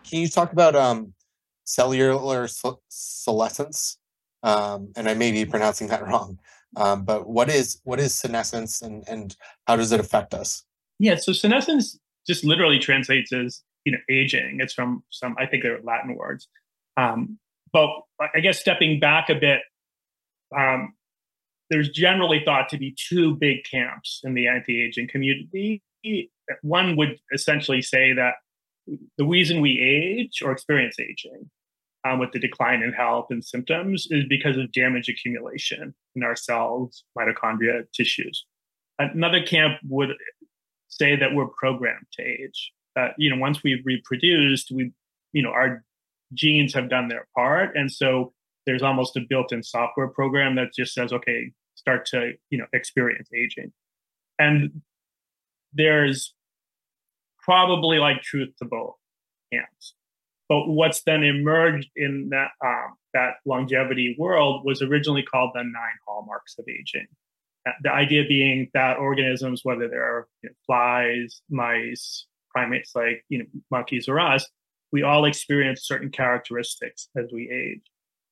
Can 0.09 0.21
you 0.21 0.29
talk 0.29 0.53
about 0.53 0.77
um, 0.77 1.15
cellular 1.65 2.47
senescence? 2.47 3.99
Um, 4.45 4.93
and 4.95 5.09
I 5.09 5.15
may 5.15 5.33
be 5.33 5.45
pronouncing 5.45 5.89
that 5.89 6.07
wrong. 6.07 6.39
Um, 6.77 7.05
but 7.05 7.29
what 7.29 7.51
is 7.51 7.81
what 7.83 7.99
is 7.99 8.15
senescence 8.15 8.83
and, 8.83 9.03
and 9.09 9.35
how 9.67 9.75
does 9.75 9.91
it 9.91 9.99
affect 9.99 10.33
us? 10.33 10.63
Yeah, 11.01 11.17
so 11.17 11.33
senescence 11.33 11.99
just 12.25 12.45
literally 12.45 12.79
translates 12.79 13.33
as 13.33 13.63
you 13.85 13.93
know 13.93 13.99
aging. 14.11 14.59
It's 14.61 14.75
from 14.75 15.03
some 15.11 15.35
I 15.39 15.47
think 15.47 15.63
they're 15.63 15.81
Latin 15.83 16.17
words. 16.17 16.49
Um, 16.97 17.39
but 17.73 17.91
I 18.35 18.41
guess 18.41 18.61
stepping 18.61 19.01
back 19.01 19.31
a 19.31 19.35
bit, 19.35 19.61
um, 20.57 20.95
there's 21.71 21.89
generally 21.89 22.43
thought 22.45 22.69
to 22.69 22.79
be 22.79 22.95
two 23.09 23.35
big 23.35 23.65
camps 23.65 24.21
in 24.25 24.35
the 24.35 24.47
anti-aging 24.47 25.09
community. 25.09 25.83
One 26.61 26.97
would 26.97 27.19
essentially 27.33 27.81
say 27.81 28.13
that 28.13 28.35
the 29.17 29.25
reason 29.25 29.61
we 29.61 29.81
age 29.81 30.43
or 30.43 30.53
experience 30.53 30.97
aging 31.01 31.49
um, 32.05 32.19
with 32.19 32.33
the 32.33 32.39
decline 32.39 32.83
in 32.83 32.93
health 32.93 33.29
and 33.31 33.45
symptoms 33.45 34.07
is 34.11 34.25
because 34.29 34.57
of 34.57 34.71
damage 34.73 35.09
accumulation 35.09 35.95
in 36.15 36.23
our 36.23 36.37
cells, 36.37 37.05
mitochondria, 37.17 37.85
tissues. 37.95 38.45
Another 38.99 39.43
camp 39.43 39.79
would 39.89 40.11
say 40.89 41.17
that 41.17 41.35
we're 41.35 41.49
programmed 41.59 42.07
to 42.13 42.23
age 42.23 42.73
that 42.95 43.13
you 43.19 43.31
know 43.31 43.41
once 43.41 43.63
we've 43.63 43.85
reproduced 43.85 44.71
we 44.71 44.93
you 45.33 45.43
know 45.43 45.51
our 45.51 45.85
genes 46.35 46.75
have 46.75 46.89
done 46.89 47.09
their 47.09 47.27
part. 47.37 47.77
And 47.77 47.91
so 47.91 48.33
there's 48.67 48.83
almost 48.83 49.17
a 49.17 49.21
built-in 49.21 49.63
software 49.63 50.09
program 50.09 50.57
that 50.57 50.73
just 50.75 50.95
says 50.95 51.13
okay 51.13 51.53
start 51.75 52.07
to 52.07 52.33
you 52.51 52.59
know 52.59 52.67
experience 52.73 53.29
aging. 53.35 53.73
And 54.39 54.83
there's 55.73 56.35
probably 57.39 57.99
like 57.99 58.23
truth 58.23 58.51
to 58.59 58.65
both 58.65 58.95
camps. 59.53 59.95
But 60.49 60.69
what's 60.69 61.03
then 61.03 61.23
emerged 61.23 61.91
in 61.97 62.29
that 62.31 62.51
um, 62.65 62.95
that 63.15 63.35
longevity 63.45 64.17
world 64.19 64.65
was 64.65 64.83
originally 64.83 65.23
called 65.23 65.51
the 65.55 65.63
nine 65.63 65.99
hallmarks 66.07 66.57
of 66.59 66.67
aging. 66.69 67.07
The 67.83 67.93
idea 67.93 68.25
being 68.27 68.71
that 68.75 68.99
organisms 68.99 69.61
whether 69.63 69.89
they're 69.89 70.27
you 70.43 70.49
know, 70.49 70.55
flies 70.67 71.43
mice 71.49 72.27
primates 72.53 72.93
like 72.95 73.25
you 73.29 73.39
know 73.39 73.45
monkeys 73.71 74.09
or 74.09 74.21
us, 74.21 74.49
we 74.93 75.03
all 75.03 75.25
experience 75.25 75.87
certain 75.87 76.11
characteristics 76.11 77.09
as 77.17 77.27
we 77.33 77.51
age. 77.51 77.83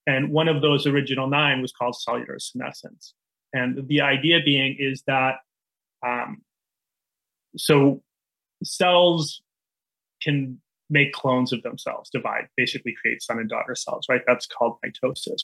And 0.07 0.31
one 0.31 0.49
of 0.49 0.63
those 0.63 0.87
original 0.87 1.29
nine 1.29 1.63
was 1.63 1.73
called 1.73 1.97
cellular 1.97 2.39
senescence. 2.39 3.15
And 3.53 3.87
the 3.89 4.01
idea 4.01 4.41
being 4.45 4.77
is 4.79 5.03
that 5.07 5.37
um, 6.07 6.43
so 7.57 8.03
cells 8.63 9.43
can 10.23 10.61
make 10.89 11.13
clones 11.13 11.53
of 11.53 11.63
themselves, 11.63 12.11
divide, 12.11 12.49
basically 12.57 12.95
create 13.01 13.23
son 13.23 13.39
and 13.39 13.49
daughter 13.49 13.75
cells, 13.75 14.07
right? 14.09 14.23
That's 14.27 14.47
called 14.47 14.79
mitosis. 14.85 15.43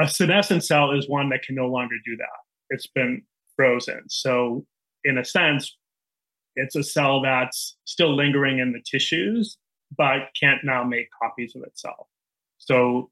A 0.00 0.08
senescent 0.08 0.64
cell 0.64 0.92
is 0.92 1.08
one 1.08 1.28
that 1.30 1.42
can 1.42 1.54
no 1.54 1.66
longer 1.66 1.96
do 2.04 2.16
that. 2.16 2.26
It's 2.70 2.86
been 2.86 3.22
frozen. 3.56 4.02
So, 4.08 4.64
in 5.04 5.18
a 5.18 5.24
sense, 5.24 5.76
it's 6.58 6.76
a 6.76 6.82
cell 6.82 7.22
that's 7.22 7.76
still 7.84 8.14
lingering 8.14 8.58
in 8.58 8.72
the 8.72 8.80
tissues, 8.80 9.56
but 9.96 10.28
can't 10.38 10.62
now 10.64 10.84
make 10.84 11.08
copies 11.22 11.54
of 11.56 11.62
itself. 11.62 12.06
So 12.58 13.10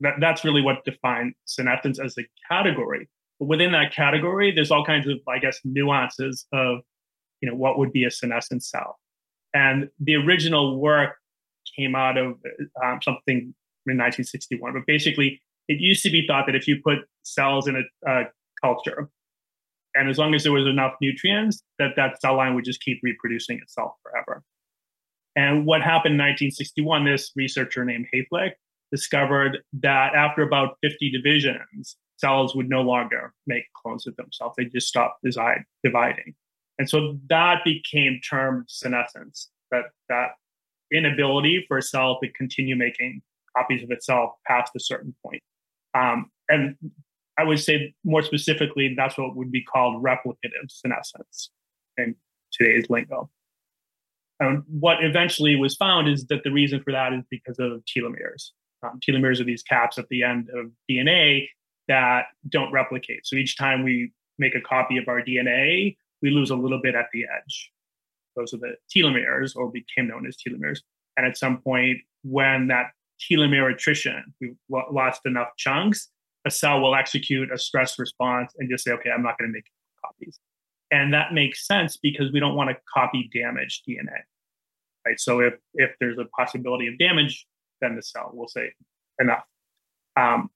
that, 0.00 0.14
that's 0.20 0.44
really 0.44 0.62
what 0.62 0.84
defines 0.84 1.34
senescence 1.44 1.98
as 1.98 2.16
a 2.18 2.26
category. 2.50 3.08
But 3.38 3.46
within 3.46 3.72
that 3.72 3.92
category, 3.92 4.50
there's 4.50 4.70
all 4.70 4.84
kinds 4.84 5.06
of, 5.08 5.18
I 5.28 5.38
guess, 5.38 5.60
nuances 5.64 6.46
of, 6.52 6.80
you 7.40 7.48
know, 7.48 7.54
what 7.54 7.78
would 7.78 7.92
be 7.92 8.04
a 8.04 8.10
senescent 8.10 8.64
cell. 8.64 8.98
And 9.54 9.88
the 10.00 10.16
original 10.16 10.78
work 10.78 11.16
came 11.76 11.94
out 11.94 12.18
of 12.18 12.34
um, 12.84 13.00
something 13.02 13.54
in 13.86 13.96
1961. 13.96 14.72
But 14.72 14.82
basically, 14.86 15.40
it 15.68 15.80
used 15.80 16.02
to 16.02 16.10
be 16.10 16.26
thought 16.26 16.46
that 16.46 16.56
if 16.56 16.66
you 16.66 16.80
put 16.82 16.98
cells 17.22 17.68
in 17.68 17.76
a, 17.76 18.10
a 18.10 18.24
culture 18.60 19.08
and 19.98 20.08
as 20.08 20.18
long 20.18 20.34
as 20.34 20.44
there 20.44 20.52
was 20.52 20.66
enough 20.66 20.94
nutrients, 21.00 21.62
that 21.78 21.96
that 21.96 22.20
cell 22.20 22.36
line 22.36 22.54
would 22.54 22.64
just 22.64 22.80
keep 22.80 23.00
reproducing 23.02 23.58
itself 23.58 23.92
forever. 24.02 24.42
And 25.36 25.66
what 25.66 25.82
happened 25.82 26.14
in 26.14 26.20
1961, 26.20 27.04
this 27.04 27.32
researcher 27.36 27.84
named 27.84 28.06
Hayflick 28.14 28.52
discovered 28.90 29.58
that 29.80 30.14
after 30.14 30.42
about 30.42 30.78
50 30.82 31.10
divisions, 31.10 31.96
cells 32.16 32.54
would 32.54 32.68
no 32.68 32.82
longer 32.82 33.32
make 33.46 33.64
clones 33.74 34.06
of 34.06 34.16
themselves. 34.16 34.54
They 34.56 34.64
just 34.64 34.88
stopped 34.88 35.24
dividing. 35.84 36.34
And 36.78 36.88
so 36.88 37.18
that 37.28 37.64
became 37.64 38.20
termed 38.28 38.64
senescence, 38.68 39.50
that, 39.70 39.84
that 40.08 40.30
inability 40.92 41.64
for 41.68 41.78
a 41.78 41.82
cell 41.82 42.18
to 42.22 42.32
continue 42.32 42.76
making 42.76 43.22
copies 43.56 43.82
of 43.82 43.90
itself 43.90 44.32
past 44.46 44.72
a 44.76 44.80
certain 44.80 45.14
point. 45.24 45.42
Um, 45.94 46.30
and 46.48 46.76
I 47.38 47.44
would 47.44 47.60
say 47.60 47.94
more 48.04 48.22
specifically, 48.22 48.94
that's 48.96 49.16
what 49.16 49.36
would 49.36 49.52
be 49.52 49.62
called 49.62 50.02
replicative 50.02 50.68
senescence 50.68 51.50
in 51.96 52.16
today's 52.52 52.90
lingo. 52.90 53.30
And 54.40 54.62
what 54.68 55.04
eventually 55.04 55.56
was 55.56 55.76
found 55.76 56.08
is 56.08 56.26
that 56.26 56.42
the 56.44 56.50
reason 56.50 56.82
for 56.82 56.92
that 56.92 57.12
is 57.12 57.24
because 57.30 57.58
of 57.58 57.82
telomeres. 57.84 58.50
Um, 58.82 59.00
telomeres 59.06 59.40
are 59.40 59.44
these 59.44 59.62
caps 59.62 59.98
at 59.98 60.08
the 60.08 60.22
end 60.22 60.48
of 60.54 60.70
DNA 60.90 61.48
that 61.88 62.26
don't 62.48 62.72
replicate. 62.72 63.26
So 63.26 63.36
each 63.36 63.56
time 63.56 63.82
we 63.82 64.12
make 64.38 64.54
a 64.54 64.60
copy 64.60 64.98
of 64.98 65.08
our 65.08 65.20
DNA, 65.20 65.96
we 66.22 66.30
lose 66.30 66.50
a 66.50 66.56
little 66.56 66.80
bit 66.80 66.94
at 66.94 67.06
the 67.12 67.24
edge. 67.24 67.72
Those 68.36 68.54
are 68.54 68.58
the 68.58 68.74
telomeres, 68.94 69.56
or 69.56 69.70
became 69.70 70.08
known 70.08 70.26
as 70.26 70.36
telomeres. 70.36 70.80
And 71.16 71.26
at 71.26 71.36
some 71.36 71.58
point, 71.58 71.98
when 72.22 72.68
that 72.68 72.92
telomere 73.20 73.74
attrition, 73.74 74.22
we've 74.40 74.56
lost 74.68 75.22
enough 75.24 75.48
chunks, 75.56 76.08
a 76.46 76.50
cell 76.50 76.80
will 76.80 76.94
execute 76.94 77.52
a 77.52 77.58
stress 77.58 77.98
response 77.98 78.52
and 78.58 78.70
just 78.70 78.84
say, 78.84 78.92
okay, 78.92 79.10
I'm 79.10 79.22
not 79.22 79.38
going 79.38 79.50
to 79.50 79.52
make 79.52 79.66
copies. 80.04 80.38
And 80.90 81.12
that 81.12 81.34
makes 81.34 81.66
sense 81.66 81.96
because 81.96 82.32
we 82.32 82.40
don't 82.40 82.54
want 82.54 82.70
to 82.70 82.76
copy 82.92 83.30
damaged 83.34 83.82
DNA. 83.88 84.22
Right. 85.06 85.18
So 85.18 85.40
if 85.40 85.54
if 85.74 85.90
there's 86.00 86.18
a 86.18 86.24
possibility 86.36 86.86
of 86.86 86.98
damage, 86.98 87.46
then 87.80 87.96
the 87.96 88.02
cell 88.02 88.30
will 88.32 88.48
say 88.48 88.72
enough. 89.20 89.44
Um, 90.16 90.50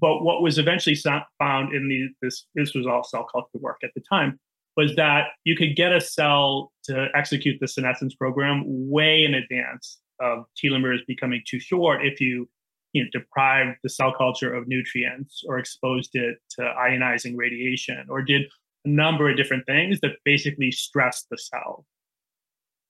but 0.00 0.22
what 0.22 0.42
was 0.42 0.58
eventually 0.58 0.96
found 0.96 1.74
in 1.74 1.88
the, 1.88 2.08
this 2.22 2.46
this 2.54 2.74
was 2.74 2.86
all 2.86 3.04
cell 3.04 3.26
culture 3.30 3.58
work 3.58 3.78
at 3.82 3.90
the 3.94 4.02
time 4.08 4.38
was 4.76 4.96
that 4.96 5.28
you 5.44 5.54
could 5.54 5.76
get 5.76 5.92
a 5.92 6.00
cell 6.00 6.72
to 6.84 7.08
execute 7.14 7.58
the 7.60 7.68
senescence 7.68 8.14
program 8.14 8.62
way 8.66 9.24
in 9.24 9.34
advance 9.34 9.98
of 10.20 10.44
telomeres 10.62 10.98
becoming 11.06 11.42
too 11.46 11.60
short 11.60 12.04
if 12.06 12.20
you 12.20 12.48
you 12.92 13.02
know 13.02 13.08
deprived 13.12 13.78
the 13.82 13.88
cell 13.88 14.12
culture 14.16 14.52
of 14.52 14.68
nutrients 14.68 15.42
or 15.46 15.58
exposed 15.58 16.10
it 16.14 16.38
to 16.50 16.62
ionizing 16.62 17.34
radiation 17.36 18.06
or 18.08 18.22
did 18.22 18.42
a 18.84 18.88
number 18.88 19.30
of 19.30 19.36
different 19.36 19.66
things 19.66 20.00
that 20.00 20.12
basically 20.24 20.70
stress 20.70 21.24
the 21.30 21.38
cell. 21.38 21.86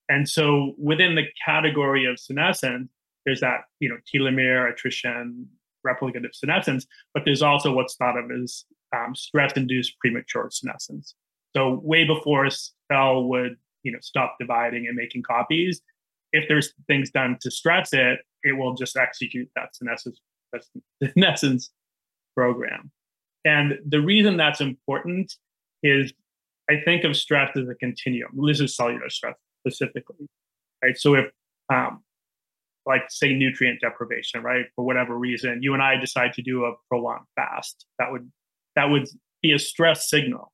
And 0.08 0.28
so 0.28 0.74
within 0.78 1.14
the 1.14 1.24
category 1.44 2.04
of 2.04 2.18
senescence 2.18 2.88
there's 3.24 3.40
that 3.40 3.60
you 3.80 3.88
know 3.88 3.96
telomere 4.12 4.70
attrition 4.72 5.46
replicative 5.86 6.34
senescence 6.34 6.86
but 7.14 7.24
there's 7.24 7.42
also 7.42 7.72
what's 7.72 7.96
thought 7.96 8.18
of 8.18 8.30
as 8.30 8.64
um, 8.94 9.14
stress 9.14 9.52
induced 9.54 9.98
premature 10.00 10.48
senescence. 10.50 11.14
So 11.56 11.80
way 11.82 12.04
before 12.04 12.46
a 12.46 12.50
cell 12.90 13.24
would 13.24 13.56
you 13.82 13.92
know 13.92 13.98
stop 14.00 14.36
dividing 14.40 14.86
and 14.86 14.96
making 14.96 15.22
copies 15.22 15.80
if 16.32 16.48
there's 16.48 16.72
things 16.86 17.10
done 17.10 17.36
to 17.40 17.50
stress 17.50 17.92
it 17.92 18.20
it 18.42 18.52
will 18.52 18.74
just 18.74 18.96
execute 18.96 19.48
that 19.56 19.74
senescence, 19.74 21.70
program 22.36 22.90
and 23.44 23.78
the 23.86 24.00
reason 24.00 24.36
that's 24.36 24.60
important 24.60 25.34
is 25.82 26.12
i 26.70 26.74
think 26.84 27.04
of 27.04 27.16
stress 27.16 27.50
as 27.56 27.68
a 27.68 27.74
continuum 27.74 28.30
this 28.46 28.60
is 28.60 28.74
cellular 28.74 29.08
stress 29.10 29.34
specifically 29.66 30.26
right 30.82 30.96
so 30.96 31.14
if 31.14 31.26
um, 31.72 32.02
like 32.86 33.02
say 33.08 33.32
nutrient 33.32 33.80
deprivation, 33.80 34.42
right? 34.42 34.66
For 34.74 34.84
whatever 34.84 35.16
reason, 35.16 35.60
you 35.62 35.74
and 35.74 35.82
I 35.82 35.96
decide 35.96 36.32
to 36.34 36.42
do 36.42 36.64
a 36.64 36.72
prolonged 36.88 37.26
fast. 37.36 37.86
That 37.98 38.10
would 38.10 38.30
that 38.76 38.86
would 38.86 39.08
be 39.42 39.52
a 39.52 39.58
stress 39.58 40.08
signal 40.08 40.52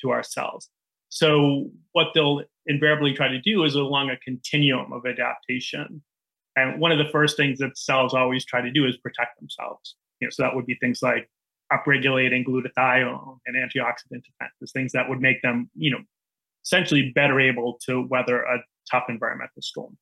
to 0.00 0.10
our 0.10 0.22
cells. 0.22 0.68
So 1.08 1.70
what 1.92 2.08
they'll 2.14 2.42
invariably 2.66 3.12
try 3.12 3.28
to 3.28 3.40
do 3.40 3.64
is 3.64 3.74
along 3.74 4.10
a 4.10 4.16
continuum 4.18 4.92
of 4.92 5.06
adaptation. 5.06 6.02
And 6.56 6.80
one 6.80 6.92
of 6.92 6.98
the 6.98 7.10
first 7.12 7.36
things 7.36 7.58
that 7.58 7.78
cells 7.78 8.14
always 8.14 8.44
try 8.44 8.60
to 8.60 8.70
do 8.70 8.86
is 8.86 8.96
protect 8.96 9.38
themselves. 9.38 9.96
You 10.20 10.26
know, 10.26 10.30
so 10.30 10.42
that 10.42 10.54
would 10.54 10.66
be 10.66 10.76
things 10.76 11.00
like 11.02 11.30
upregulating 11.72 12.44
glutathione 12.44 13.38
and 13.46 13.56
antioxidant 13.56 14.24
defenses, 14.24 14.72
things 14.72 14.92
that 14.92 15.08
would 15.08 15.20
make 15.20 15.40
them, 15.42 15.70
you 15.76 15.90
know, 15.90 16.00
essentially 16.64 17.12
better 17.14 17.40
able 17.40 17.78
to 17.86 18.06
weather 18.08 18.42
a 18.42 18.58
tough 18.90 19.04
environmental 19.08 19.62
storm. 19.62 19.96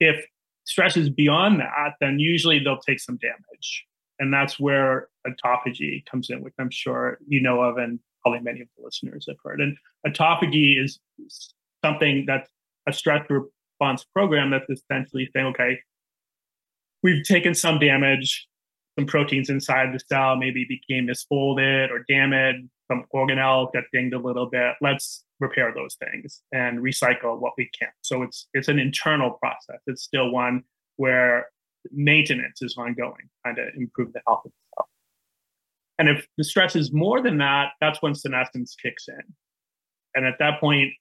If 0.00 0.24
stress 0.64 0.96
is 0.96 1.10
beyond 1.10 1.60
that, 1.60 1.94
then 2.00 2.18
usually 2.18 2.58
they'll 2.58 2.78
take 2.78 3.00
some 3.00 3.18
damage. 3.18 3.84
And 4.18 4.32
that's 4.32 4.60
where 4.60 5.08
autophagy 5.26 6.06
comes 6.06 6.30
in, 6.30 6.40
which 6.40 6.54
I'm 6.58 6.70
sure 6.70 7.18
you 7.26 7.42
know 7.42 7.60
of 7.60 7.76
and 7.78 7.98
probably 8.22 8.40
many 8.40 8.60
of 8.60 8.68
the 8.76 8.84
listeners 8.84 9.26
have 9.28 9.36
heard. 9.44 9.60
And 9.60 9.76
autophagy 10.06 10.82
is 10.82 11.00
something 11.84 12.24
that's 12.26 12.48
a 12.88 12.92
stress 12.92 13.26
response 13.80 14.04
program 14.12 14.50
that's 14.50 14.68
essentially 14.70 15.28
saying, 15.34 15.46
okay, 15.46 15.78
we've 17.02 17.24
taken 17.24 17.54
some 17.54 17.78
damage, 17.78 18.46
some 18.98 19.06
proteins 19.06 19.50
inside 19.50 19.92
the 19.92 20.00
cell 20.08 20.36
maybe 20.36 20.66
became 20.68 21.06
misfolded 21.06 21.90
or 21.90 22.04
damaged, 22.08 22.68
some 22.90 23.04
organelle 23.14 23.72
got 23.72 23.84
dinged 23.92 24.14
a 24.14 24.18
little 24.18 24.46
bit. 24.46 24.74
Let's 24.80 25.24
repair 25.40 25.72
those 25.74 25.96
things 25.96 26.42
and 26.52 26.78
recycle 26.78 27.38
what 27.38 27.52
we 27.58 27.70
can. 27.78 27.90
So 28.02 28.22
it's 28.22 28.48
it's 28.54 28.68
an 28.68 28.78
internal 28.78 29.32
process. 29.32 29.80
It's 29.86 30.02
still 30.02 30.30
one 30.30 30.62
where 30.96 31.48
maintenance 31.92 32.62
is 32.62 32.76
ongoing, 32.78 33.28
trying 33.42 33.56
to 33.56 33.68
improve 33.76 34.12
the 34.12 34.20
health 34.26 34.42
of 34.44 34.52
the 34.52 34.76
cell. 34.76 34.88
And 35.98 36.08
if 36.08 36.26
the 36.38 36.44
stress 36.44 36.76
is 36.76 36.92
more 36.92 37.22
than 37.22 37.38
that, 37.38 37.72
that's 37.80 38.00
when 38.00 38.14
senescence 38.14 38.74
kicks 38.80 39.06
in. 39.08 39.22
And 40.14 40.24
at 40.24 40.38
that 40.38 40.60
point, 40.60 40.92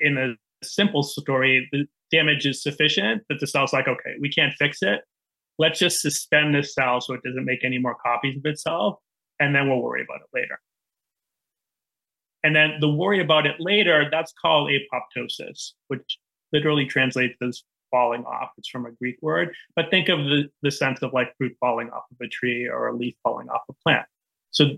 in 0.00 0.16
a 0.18 0.34
simple 0.64 1.02
story, 1.02 1.68
the 1.72 1.86
damage 2.10 2.46
is 2.46 2.62
sufficient 2.62 3.22
that 3.28 3.40
the 3.40 3.46
cell's 3.46 3.72
like, 3.72 3.88
okay, 3.88 4.14
we 4.20 4.30
can't 4.30 4.54
fix 4.54 4.82
it. 4.82 5.02
Let's 5.58 5.78
just 5.78 6.00
suspend 6.00 6.54
this 6.54 6.74
cell 6.74 7.00
so 7.00 7.14
it 7.14 7.22
doesn't 7.24 7.44
make 7.44 7.64
any 7.64 7.78
more 7.78 7.94
copies 7.94 8.36
of 8.36 8.44
itself, 8.44 8.98
and 9.40 9.54
then 9.54 9.68
we'll 9.68 9.80
worry 9.80 10.02
about 10.02 10.20
it 10.20 10.28
later. 10.34 10.60
And 12.44 12.54
then 12.54 12.74
the 12.80 12.88
worry 12.88 13.20
about 13.20 13.46
it 13.46 13.56
later, 13.58 14.08
that's 14.10 14.32
called 14.32 14.70
apoptosis, 14.70 15.72
which 15.88 16.18
literally 16.52 16.86
translates 16.86 17.36
as 17.42 17.64
falling 17.90 18.24
off. 18.24 18.50
It's 18.58 18.68
from 18.68 18.86
a 18.86 18.92
Greek 18.92 19.16
word. 19.22 19.54
But 19.74 19.90
think 19.90 20.08
of 20.08 20.18
the, 20.20 20.48
the 20.62 20.70
sense 20.70 21.02
of 21.02 21.12
like 21.12 21.34
fruit 21.38 21.56
falling 21.60 21.90
off 21.90 22.04
of 22.10 22.24
a 22.24 22.28
tree 22.28 22.68
or 22.68 22.88
a 22.88 22.94
leaf 22.94 23.16
falling 23.22 23.48
off 23.48 23.62
a 23.68 23.72
plant. 23.82 24.06
So 24.50 24.76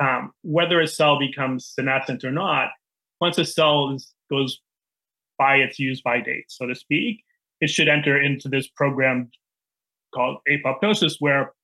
um, 0.00 0.32
whether 0.42 0.80
a 0.80 0.86
cell 0.88 1.18
becomes 1.18 1.66
senescent 1.66 2.24
or 2.24 2.32
not, 2.32 2.70
once 3.20 3.38
a 3.38 3.44
cell 3.44 3.94
is, 3.94 4.12
goes 4.30 4.60
by 5.40 5.56
its 5.56 5.78
use 5.78 6.02
by 6.02 6.20
date, 6.20 6.44
so 6.48 6.66
to 6.66 6.74
speak, 6.74 7.24
it 7.62 7.70
should 7.70 7.88
enter 7.88 8.20
into 8.20 8.46
this 8.46 8.68
program 8.68 9.30
called 10.14 10.36
apoptosis, 10.46 11.14
where 11.18 11.54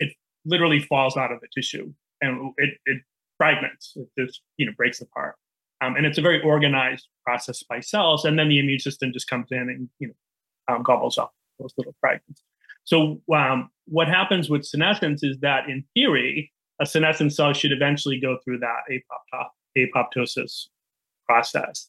it 0.00 0.12
literally 0.44 0.80
falls 0.80 1.16
out 1.16 1.30
of 1.30 1.40
the 1.40 1.46
tissue 1.54 1.92
and 2.20 2.52
it, 2.56 2.70
it 2.84 2.98
fragments. 3.38 3.92
It 3.96 4.08
just 4.18 4.40
you 4.56 4.66
know 4.66 4.72
breaks 4.76 5.00
apart, 5.00 5.36
um, 5.80 5.94
and 5.94 6.04
it's 6.04 6.18
a 6.18 6.22
very 6.22 6.42
organized 6.42 7.06
process 7.24 7.62
by 7.62 7.78
cells. 7.78 8.24
And 8.24 8.36
then 8.36 8.48
the 8.48 8.58
immune 8.58 8.80
system 8.80 9.12
just 9.12 9.28
comes 9.28 9.46
in 9.52 9.58
and 9.70 9.88
you 10.00 10.08
know 10.08 10.74
um, 10.74 10.82
gobbles 10.82 11.16
up 11.16 11.32
those 11.60 11.72
little 11.78 11.94
fragments. 12.00 12.42
So 12.84 13.22
um, 13.32 13.70
what 13.86 14.08
happens 14.08 14.50
with 14.50 14.64
senescence 14.64 15.22
is 15.22 15.38
that 15.42 15.68
in 15.68 15.84
theory, 15.94 16.52
a 16.80 16.86
senescent 16.86 17.32
cell 17.32 17.52
should 17.52 17.70
eventually 17.70 18.18
go 18.18 18.38
through 18.44 18.58
that 18.58 19.52
apoptosis 19.78 20.66
process. 21.28 21.88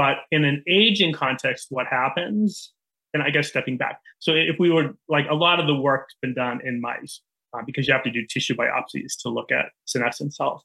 But 0.00 0.16
in 0.30 0.46
an 0.46 0.64
aging 0.66 1.12
context, 1.12 1.66
what 1.68 1.86
happens? 1.86 2.72
And 3.12 3.22
I 3.22 3.28
guess 3.28 3.48
stepping 3.48 3.76
back. 3.76 4.00
So 4.18 4.32
if 4.32 4.56
we 4.58 4.70
were 4.70 4.94
like 5.10 5.26
a 5.28 5.34
lot 5.34 5.60
of 5.60 5.66
the 5.66 5.74
work's 5.74 6.14
been 6.22 6.32
done 6.32 6.62
in 6.64 6.80
mice 6.80 7.20
uh, 7.52 7.60
because 7.66 7.86
you 7.86 7.92
have 7.92 8.02
to 8.04 8.10
do 8.10 8.24
tissue 8.26 8.54
biopsies 8.54 9.12
to 9.20 9.28
look 9.28 9.52
at 9.52 9.66
senescent 9.84 10.34
cells. 10.34 10.62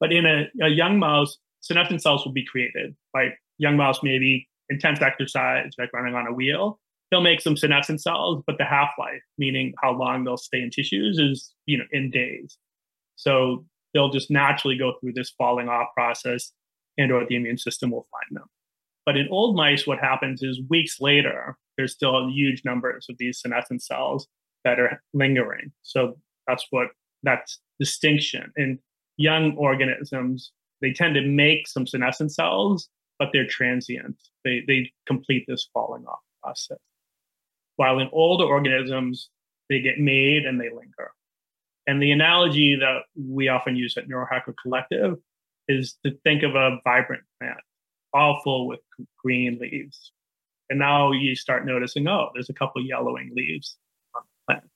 But 0.00 0.12
in 0.12 0.26
a, 0.26 0.50
a 0.62 0.68
young 0.68 0.98
mouse, 0.98 1.38
senescent 1.62 2.02
cells 2.02 2.26
will 2.26 2.34
be 2.34 2.44
created. 2.44 2.94
Like 3.14 3.38
young 3.56 3.78
mouse, 3.78 4.00
maybe 4.02 4.46
intense 4.68 5.00
exercise, 5.00 5.72
like 5.78 5.94
running 5.94 6.14
on 6.14 6.26
a 6.26 6.34
wheel, 6.34 6.78
they'll 7.10 7.22
make 7.22 7.40
some 7.40 7.56
senescent 7.56 8.02
cells, 8.02 8.42
but 8.46 8.58
the 8.58 8.66
half 8.66 8.90
life, 8.98 9.22
meaning 9.38 9.72
how 9.82 9.92
long 9.92 10.24
they'll 10.24 10.36
stay 10.36 10.60
in 10.60 10.68
tissues, 10.68 11.18
is 11.18 11.54
you 11.64 11.78
know 11.78 11.84
in 11.90 12.10
days. 12.10 12.58
So 13.14 13.64
they'll 13.94 14.10
just 14.10 14.30
naturally 14.30 14.76
go 14.76 14.92
through 15.00 15.14
this 15.14 15.32
falling 15.38 15.70
off 15.70 15.88
process, 15.96 16.52
and 16.98 17.12
or 17.12 17.26
the 17.26 17.36
immune 17.36 17.58
system 17.58 17.90
will 17.90 18.06
find 18.10 18.36
them. 18.36 18.48
But 19.04 19.16
in 19.16 19.28
old 19.30 19.56
mice, 19.56 19.86
what 19.86 19.98
happens 19.98 20.42
is 20.42 20.60
weeks 20.68 21.00
later, 21.00 21.56
there's 21.76 21.92
still 21.92 22.28
huge 22.28 22.64
numbers 22.64 23.06
of 23.08 23.16
these 23.18 23.40
senescent 23.40 23.82
cells 23.82 24.26
that 24.64 24.80
are 24.80 25.02
lingering. 25.14 25.72
So 25.82 26.18
that's 26.46 26.66
what 26.70 26.88
that's 27.22 27.60
distinction. 27.78 28.52
In 28.56 28.78
young 29.16 29.56
organisms, 29.56 30.52
they 30.80 30.92
tend 30.92 31.14
to 31.14 31.22
make 31.22 31.68
some 31.68 31.86
senescent 31.86 32.32
cells, 32.32 32.88
but 33.18 33.30
they're 33.32 33.46
transient. 33.46 34.16
They, 34.44 34.62
they 34.66 34.92
complete 35.06 35.44
this 35.46 35.68
falling 35.72 36.04
off 36.06 36.20
process. 36.42 36.78
While 37.76 37.98
in 37.98 38.08
older 38.12 38.44
organisms, 38.44 39.30
they 39.68 39.80
get 39.80 39.98
made 39.98 40.44
and 40.44 40.60
they 40.60 40.70
linger. 40.70 41.12
And 41.86 42.02
the 42.02 42.10
analogy 42.10 42.76
that 42.80 43.02
we 43.16 43.48
often 43.48 43.76
use 43.76 43.96
at 43.96 44.08
Neurohacker 44.08 44.54
Collective 44.60 45.16
is 45.68 45.98
to 46.04 46.12
think 46.24 46.42
of 46.42 46.54
a 46.54 46.78
vibrant 46.84 47.22
plant, 47.40 47.58
all 48.12 48.40
full 48.42 48.66
with 48.66 48.80
green 49.22 49.58
leaves. 49.60 50.12
And 50.68 50.78
now 50.78 51.12
you 51.12 51.36
start 51.36 51.64
noticing, 51.64 52.08
oh, 52.08 52.30
there's 52.34 52.50
a 52.50 52.54
couple 52.54 52.84
yellowing 52.84 53.30
leaves 53.34 53.76
on 54.14 54.22
the 54.24 54.52
plant 54.54 54.70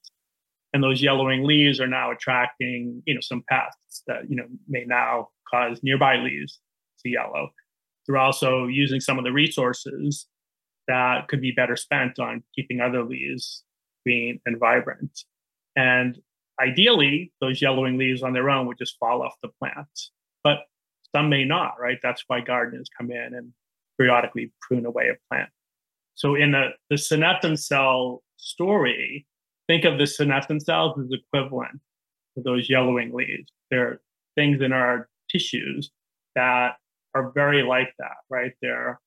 and 0.73 0.85
those 0.85 1.03
yellowing 1.03 1.45
leaves 1.45 1.81
are 1.81 1.89
now 1.89 2.13
attracting 2.13 3.03
you 3.05 3.13
know 3.13 3.21
some 3.21 3.43
pests 3.49 4.05
that 4.07 4.31
you 4.31 4.37
know 4.37 4.45
may 4.69 4.85
now 4.87 5.29
cause 5.51 5.81
nearby 5.83 6.15
leaves 6.15 6.61
to 7.03 7.09
yellow 7.11 7.51
they're 8.07 8.19
also 8.19 8.69
using 8.69 9.01
some 9.01 9.19
of 9.19 9.25
the 9.25 9.33
resources 9.33 10.29
that 10.87 11.27
could 11.27 11.41
be 11.41 11.51
better 11.51 11.75
spent 11.75 12.21
on 12.21 12.45
keeping 12.55 12.81
other 12.81 13.03
leaves 13.03 13.65
green, 14.05 14.41
and 14.47 14.59
vibrant. 14.59 15.25
And 15.77 16.19
ideally, 16.61 17.33
those 17.41 17.63
yellowing 17.63 17.99
leaves 17.99 18.23
on 18.23 18.33
their 18.33 18.51
own 18.51 18.67
would 18.67 18.79
just 18.79 18.99
fall 18.99 19.23
off 19.23 19.35
the 19.43 19.51
plant. 19.59 19.89
But 20.43 20.61
some 21.15 21.29
may 21.29 21.45
not, 21.45 21.75
right? 21.81 21.99
That's 22.03 22.25
why 22.27 22.41
gardeners 22.41 22.89
come 22.97 23.11
in 23.11 23.35
and 23.35 23.53
periodically 23.99 24.53
prune 24.61 24.87
away 24.87 25.09
a 25.09 25.17
plant. 25.29 25.51
So 26.15 26.35
in 26.35 26.53
the, 26.53 26.69
the 26.89 26.99
senescent 26.99 27.61
cell 27.61 28.23
story, 28.37 29.27
think 29.67 29.85
of 29.85 29.99
the 29.99 30.07
senescent 30.07 30.65
cells 30.65 30.99
as 30.99 31.11
equivalent 31.13 31.81
to 32.37 32.43
those 32.43 32.69
yellowing 32.69 33.13
leaves. 33.13 33.51
They're 33.71 34.01
things 34.37 34.61
in 34.61 34.73
our 34.73 35.09
tissues 35.31 35.91
that 36.35 36.77
are 37.15 37.31
very 37.33 37.63
like 37.63 37.93
that, 37.99 38.17
right? 38.29 38.53
They're 38.63 39.01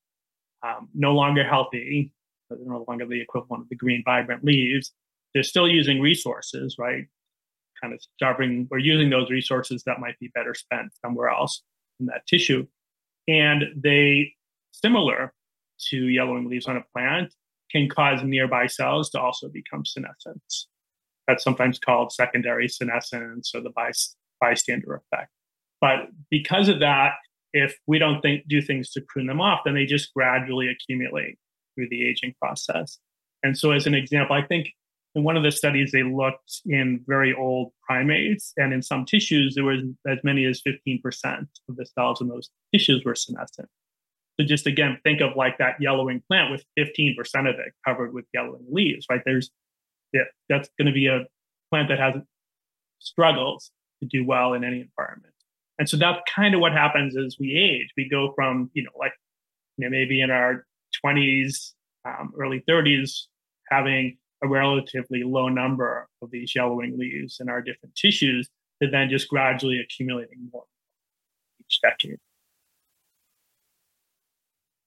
um, 0.64 0.90
no 0.94 1.14
longer 1.14 1.44
healthy. 1.44 2.12
They're 2.50 2.60
no 2.66 2.86
longer 2.88 3.06
the 3.06 3.22
equivalent 3.22 3.64
of 3.64 3.70
the 3.70 3.76
green, 3.76 4.04
vibrant 4.06 4.44
leaves. 4.44 4.92
They're 5.34 5.44
still 5.44 5.68
using 5.68 6.02
resources, 6.02 6.76
right? 6.78 7.06
Kind 7.82 7.94
of 7.94 8.02
starving 8.16 8.68
or 8.72 8.78
using 8.78 9.10
those 9.10 9.30
resources 9.30 9.84
that 9.86 10.00
might 10.00 10.20
be 10.20 10.32
better 10.34 10.54
spent 10.54 10.92
somewhere 11.02 11.30
else 11.30 11.64
in 12.00 12.08
that 12.08 12.26
tissue. 12.28 12.68
And 13.28 13.64
they, 13.76 14.34
similar 14.72 15.34
to 15.90 15.98
yellowing 16.08 16.50
leaves 16.50 16.68
on 16.68 16.78
a 16.78 16.84
plant, 16.94 17.34
can 17.72 17.90
cause 17.90 18.24
nearby 18.24 18.68
cells 18.68 19.10
to 19.12 19.20
also 19.20 19.50
become 19.50 19.86
senescent. 19.86 20.42
That's 21.28 21.44
sometimes 21.44 21.80
called 21.80 22.12
secondary 22.12 22.68
senescence 22.68 23.54
or 23.56 23.62
the 23.62 23.72
bystander 24.40 24.96
effect. 24.96 25.32
But 25.82 26.10
because 26.30 26.70
of 26.70 26.80
that, 26.80 27.14
if 27.54 27.78
we 27.88 28.00
don't 28.00 28.22
think 28.22 28.48
do 28.48 28.62
things 28.62 28.92
to 28.92 29.02
prune 29.08 29.28
them 29.28 29.42
off, 29.42 29.62
then 29.66 29.76
they 29.76 29.86
just 29.86 30.14
gradually 30.14 30.70
accumulate 30.70 31.38
through 31.76 31.90
the 31.90 32.08
aging 32.08 32.34
process. 32.42 33.00
And 33.44 33.58
so, 33.58 33.72
as 33.72 33.86
an 33.86 33.94
example, 33.94 34.36
I 34.36 34.42
think 34.42 34.70
in 35.16 35.24
one 35.24 35.38
of 35.38 35.44
the 35.44 35.52
studies 35.52 35.92
they 35.92 36.04
looked 36.04 36.62
in 36.66 37.04
very 37.08 37.34
old 37.34 37.72
primates, 37.88 38.54
and 38.58 38.74
in 38.74 38.82
some 38.82 39.06
tissues 39.06 39.56
there 39.56 39.64
was 39.64 39.84
as 40.08 40.18
many 40.24 40.46
as 40.46 40.62
15% 40.62 41.48
of 41.70 41.76
the 41.76 41.86
cells 41.86 42.22
in 42.22 42.28
those 42.28 42.50
tissues 42.74 43.04
were 43.06 43.16
senescent. 43.16 43.70
So 44.40 44.46
just 44.46 44.66
again, 44.66 44.98
think 45.04 45.22
of 45.22 45.36
like 45.36 45.60
that 45.60 45.76
yellowing 45.80 46.24
plant 46.28 46.52
with 46.52 46.66
15% 46.78 47.16
of 47.48 47.60
it 47.60 47.74
covered 47.86 48.14
with 48.14 48.26
yellowing 48.34 48.66
leaves, 48.72 49.06
right? 49.10 49.22
There's 49.26 49.52
yeah, 50.14 50.24
that's 50.48 50.70
going 50.78 50.88
to 50.88 50.94
be 50.94 51.08
a 51.08 51.26
plant 51.72 51.90
that 51.90 52.00
has 52.00 52.16
struggles 53.00 53.72
to 54.02 54.08
do 54.08 54.26
well 54.26 54.54
in 54.54 54.64
any 54.64 54.82
environment. 54.82 55.34
And 55.80 55.90
so 55.90 55.98
that's 55.98 56.20
kind 56.34 56.54
of 56.54 56.62
what 56.62 56.72
happens 56.72 57.18
as 57.18 57.38
we 57.40 57.58
age. 57.58 57.90
We 57.98 58.08
go 58.08 58.32
from, 58.36 58.70
you 58.74 58.84
know, 58.84 58.92
like, 58.98 59.14
you 59.78 59.86
know, 59.86 59.90
maybe 59.90 60.22
in 60.22 60.30
our 60.30 60.66
20s, 61.04 61.72
um, 62.06 62.32
early 62.40 62.64
30s, 62.70 63.24
having 63.70 64.18
a 64.44 64.48
relatively 64.48 65.24
low 65.24 65.48
number 65.48 66.08
of 66.22 66.30
these 66.32 66.54
yellowing 66.54 66.98
leaves 66.98 67.38
in 67.40 67.50
our 67.50 67.62
different 67.62 67.96
tissues 67.96 68.50
to 68.82 68.90
then 68.90 69.10
just 69.10 69.30
gradually 69.30 69.80
accumulating 69.80 70.50
more 70.52 70.66
each 71.62 71.80
decade. 71.82 72.18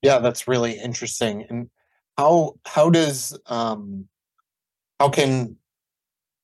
Yeah, 0.03 0.19
that's 0.19 0.47
really 0.47 0.73
interesting. 0.73 1.47
And 1.49 1.71
how 2.19 2.57
how 2.67 2.91
does 2.91 3.39
um, 3.47 4.09
how 5.01 5.09
can 5.09 5.57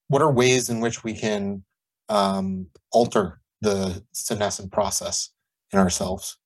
what 0.09 0.23
are 0.23 0.33
ways 0.33 0.69
in 0.69 0.81
which 0.81 1.05
we 1.05 1.15
can 1.15 1.65
um, 2.09 2.67
alter 2.91 3.41
the 3.61 4.03
senescent 4.13 4.73
process 4.73 5.31
in 5.73 5.79
ourselves? 5.79 6.39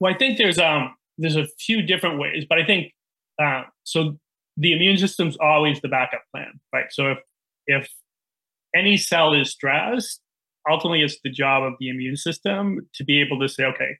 Well, 0.00 0.12
I 0.12 0.18
think 0.18 0.38
there's 0.38 0.58
um 0.58 0.94
there's 1.18 1.36
a 1.36 1.46
few 1.58 1.82
different 1.82 2.18
ways, 2.18 2.44
but 2.48 2.58
I 2.58 2.64
think 2.64 2.92
uh, 3.42 3.64
so. 3.84 4.18
The 4.56 4.72
immune 4.72 4.96
system's 4.96 5.36
always 5.40 5.80
the 5.80 5.88
backup 5.88 6.22
plan, 6.32 6.60
right? 6.72 6.86
So 6.90 7.12
if 7.12 7.18
if 7.66 7.90
any 8.74 8.96
cell 8.96 9.32
is 9.34 9.50
stressed, 9.50 10.20
ultimately 10.70 11.02
it's 11.02 11.18
the 11.22 11.30
job 11.30 11.62
of 11.62 11.74
the 11.78 11.88
immune 11.88 12.16
system 12.16 12.88
to 12.94 13.04
be 13.04 13.20
able 13.20 13.38
to 13.40 13.48
say, 13.48 13.64
okay, 13.64 13.98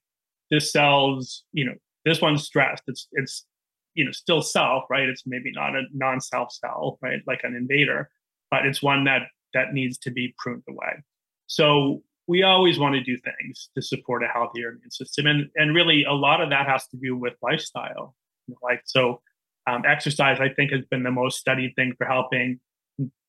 this 0.50 0.72
cell's 0.72 1.44
you 1.52 1.64
know 1.64 1.74
this 2.04 2.20
one's 2.20 2.44
stressed. 2.44 2.84
It's 2.86 3.08
it's 3.12 3.44
you 3.96 4.04
know 4.04 4.12
still 4.12 4.42
self 4.42 4.84
right 4.88 5.08
it's 5.08 5.24
maybe 5.26 5.50
not 5.50 5.74
a 5.74 5.82
non-self 5.92 6.52
cell 6.52 6.98
right 7.02 7.20
like 7.26 7.40
an 7.42 7.56
invader 7.56 8.08
but 8.50 8.64
it's 8.64 8.82
one 8.82 9.04
that 9.04 9.22
that 9.54 9.72
needs 9.72 9.98
to 9.98 10.10
be 10.10 10.34
pruned 10.38 10.62
away 10.68 11.02
so 11.48 12.02
we 12.28 12.42
always 12.42 12.78
want 12.78 12.94
to 12.94 13.02
do 13.02 13.16
things 13.16 13.70
to 13.74 13.82
support 13.82 14.22
a 14.22 14.28
healthier 14.28 14.68
immune 14.68 14.90
system 14.90 15.26
and 15.26 15.48
and 15.56 15.74
really 15.74 16.04
a 16.04 16.12
lot 16.12 16.40
of 16.40 16.50
that 16.50 16.68
has 16.68 16.86
to 16.88 16.96
do 16.96 17.16
with 17.16 17.32
lifestyle 17.42 18.14
you 18.46 18.54
know, 18.54 18.58
like 18.62 18.82
so 18.84 19.20
um, 19.66 19.82
exercise 19.88 20.38
i 20.40 20.48
think 20.48 20.72
has 20.72 20.84
been 20.90 21.02
the 21.02 21.10
most 21.10 21.38
studied 21.38 21.72
thing 21.76 21.92
for 21.98 22.06
helping 22.06 22.58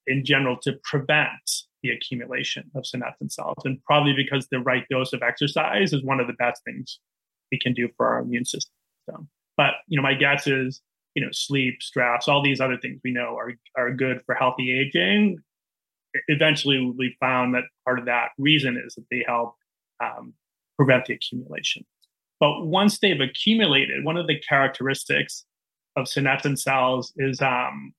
in 0.07 0.23
general 0.23 0.57
to 0.61 0.73
prevent 0.83 1.63
the 1.83 1.89
accumulation 1.89 2.69
of 2.75 2.85
senescent 2.85 3.31
cells 3.31 3.57
and 3.65 3.81
probably 3.83 4.13
because 4.13 4.47
the 4.49 4.59
right 4.59 4.85
dose 4.89 5.13
of 5.13 5.21
exercise 5.21 5.93
is 5.93 6.03
one 6.03 6.19
of 6.19 6.27
the 6.27 6.33
best 6.33 6.61
things 6.63 6.99
we 7.51 7.59
can 7.59 7.73
do 7.73 7.87
for 7.97 8.07
our 8.07 8.19
immune 8.19 8.45
system 8.45 9.27
but 9.57 9.73
you 9.87 9.97
know, 9.97 10.03
my 10.03 10.13
guess 10.13 10.47
is 10.47 10.81
you 11.17 11.25
know, 11.25 11.31
sleep, 11.31 11.81
stress, 11.81 12.27
all 12.27 12.43
these 12.43 12.61
other 12.61 12.77
things 12.77 13.01
we 13.03 13.11
know 13.11 13.35
are 13.35 13.53
are 13.75 13.91
good 13.91 14.21
for 14.27 14.35
healthy 14.35 14.71
aging. 14.71 15.39
Eventually, 16.27 16.93
we 16.95 17.17
found 17.19 17.55
that 17.55 17.63
part 17.85 17.97
of 17.97 18.05
that 18.05 18.29
reason 18.37 18.79
is 18.85 18.93
that 18.93 19.05
they 19.09 19.23
help 19.27 19.55
um, 19.99 20.35
prevent 20.77 21.07
the 21.07 21.15
accumulation. 21.15 21.83
But 22.39 22.67
once 22.67 22.99
they've 22.99 23.19
accumulated, 23.19 24.05
one 24.05 24.15
of 24.15 24.27
the 24.27 24.39
characteristics 24.47 25.43
of 25.97 26.07
senescent 26.07 26.59
cells 26.59 27.11
is 27.17 27.41
um, 27.41 27.93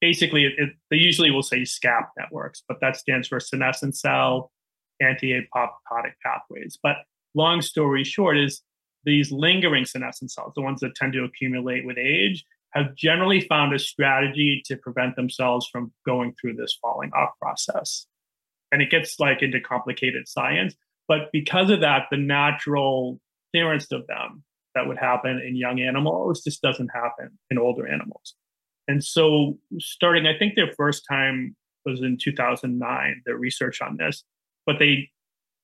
basically 0.00 0.44
it, 0.44 0.52
it, 0.58 0.70
they 0.90 0.98
usually 0.98 1.30
will 1.30 1.42
say 1.42 1.62
SCAP 1.62 2.08
networks, 2.16 2.62
but 2.68 2.78
that 2.80 2.96
stands 2.96 3.26
for 3.26 3.40
senescent 3.40 3.96
cell 3.96 4.52
anti-apoptotic 5.00 6.12
pathways. 6.24 6.78
But 6.80 6.96
long 7.34 7.62
story 7.62 8.04
short 8.04 8.36
is 8.38 8.62
these 9.04 9.32
lingering 9.32 9.86
senescent 9.86 10.30
cells, 10.30 10.52
the 10.54 10.62
ones 10.62 10.80
that 10.80 10.94
tend 10.94 11.14
to 11.14 11.24
accumulate 11.24 11.86
with 11.86 11.96
age, 11.96 12.44
have 12.72 12.94
generally 12.94 13.40
found 13.40 13.74
a 13.74 13.78
strategy 13.78 14.62
to 14.66 14.76
prevent 14.76 15.16
themselves 15.16 15.66
from 15.72 15.92
going 16.06 16.34
through 16.40 16.54
this 16.54 16.78
falling 16.80 17.10
off 17.16 17.30
process. 17.40 18.06
And 18.70 18.82
it 18.82 18.90
gets 18.90 19.18
like 19.18 19.42
into 19.42 19.60
complicated 19.60 20.28
science. 20.28 20.74
But 21.08 21.32
because 21.32 21.70
of 21.70 21.80
that, 21.80 22.06
the 22.10 22.18
natural 22.18 23.18
clearance 23.52 23.90
of 23.90 24.06
them 24.06 24.44
that 24.74 24.86
would 24.86 24.98
happen 24.98 25.40
in 25.46 25.56
young 25.56 25.80
animals 25.80 26.42
just 26.42 26.62
doesn't 26.62 26.88
happen 26.88 27.38
in 27.50 27.58
older 27.58 27.86
animals. 27.86 28.34
And 28.88 29.02
so, 29.02 29.58
starting, 29.78 30.26
I 30.26 30.36
think 30.38 30.54
their 30.54 30.72
first 30.76 31.04
time 31.08 31.56
was 31.84 32.00
in 32.00 32.18
2009, 32.20 33.22
their 33.24 33.36
research 33.36 33.80
on 33.80 33.96
this, 33.96 34.24
but 34.66 34.76
they 34.78 35.10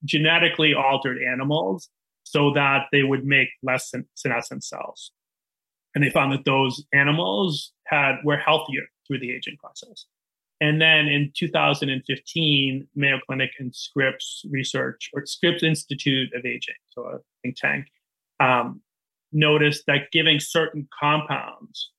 genetically 0.05 0.75
altered 0.75 1.19
animals 1.23 1.89
so 2.23 2.53
that 2.55 2.87
they 2.93 3.03
would 3.03 3.25
make 3.25 3.49
less 3.63 3.93
senescent 4.15 4.65
cells. 4.65 5.13
And 5.95 6.05
they 6.05 6.11
found 6.11 6.33
that 6.33 6.45
those 6.45 6.85
animals 6.93 7.73
had 7.87 8.17
were 8.25 8.37
healthier 8.37 8.83
through 9.07 9.21
the 9.21 9.33
aging 9.33 9.57
process. 9.59 10.07
And 10.61 10.81
then 10.81 11.07
in 11.07 11.33
2015, 11.37 12.89
Mayo 12.95 13.19
Clinic 13.27 13.51
and 13.59 13.75
Scripps 13.75 14.43
Research 14.51 15.11
or 15.13 15.25
Scripps 15.27 15.63
Institute 15.63 16.33
of 16.35 16.45
Aging, 16.45 16.75
so 16.89 17.03
a 17.03 17.19
think 17.43 17.57
tank, 17.57 17.87
um, 18.41 18.81
noticed 19.33 19.85
that 19.87 20.11
giving 20.13 20.41
certain 20.41 20.89
compounds 20.99 21.91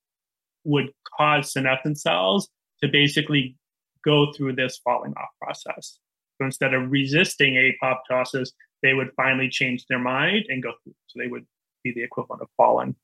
would 0.64 0.92
cause 1.18 1.52
senescent 1.52 2.00
cells 2.00 2.50
to 2.82 2.88
basically 2.88 3.56
go 4.04 4.32
through 4.34 4.56
this 4.56 4.80
falling 4.84 5.14
off 5.18 5.30
process. 5.42 6.00
So 6.38 6.46
instead 6.46 6.74
of 6.74 6.92
resisting 6.92 7.56
apoptosis, 7.56 8.50
they 8.84 8.94
would 8.94 9.10
finally 9.16 9.50
change 9.50 9.86
their 9.90 10.00
mind 10.00 10.46
and 10.50 10.62
go 10.62 10.74
through. 10.84 10.94
So 11.08 11.20
they 11.20 11.28
would 11.28 11.46
be 11.84 11.92
the 11.94 12.04
equivalent 12.04 12.42
of 12.42 12.50
falling 12.56 12.96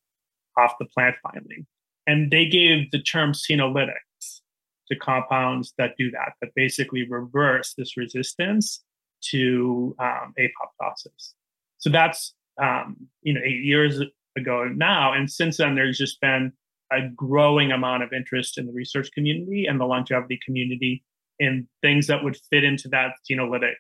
off 0.58 0.74
the 0.80 0.86
plant 0.86 1.16
finally. 1.24 1.66
And 2.06 2.32
they 2.32 2.46
gave 2.46 2.92
the 2.92 3.02
term 3.02 3.32
senolytics 3.32 4.42
to 4.90 4.96
compounds 4.96 5.74
that 5.78 5.96
do 5.98 6.12
that, 6.12 6.34
that 6.42 6.52
basically 6.56 7.08
reverse 7.10 7.74
this 7.78 7.98
resistance 7.98 8.84
to 9.32 9.96
um, 10.00 10.34
apoptosis. 10.38 11.34
So 11.78 11.90
that's 11.90 12.34
um, 12.62 12.96
you 13.22 13.34
know 13.34 13.42
eight 13.44 13.64
years 13.64 14.02
ago 14.38 14.66
now, 14.66 15.14
and 15.14 15.30
since 15.30 15.58
then 15.58 15.76
there's 15.76 15.98
just 15.98 16.20
been 16.22 16.52
a 16.92 17.10
growing 17.16 17.72
amount 17.72 18.04
of 18.04 18.14
interest 18.14 18.58
in 18.58 18.66
the 18.66 18.74
research 18.74 19.12
community 19.14 19.66
and 19.66 19.80
the 19.80 19.86
longevity 19.86 20.40
community 20.46 21.04
in 21.40 21.68
things 21.82 22.08
that 22.08 22.24
would 22.24 22.38
fit 22.50 22.64
into 22.64 22.88
that 22.90 23.14
senolytic 23.30 23.74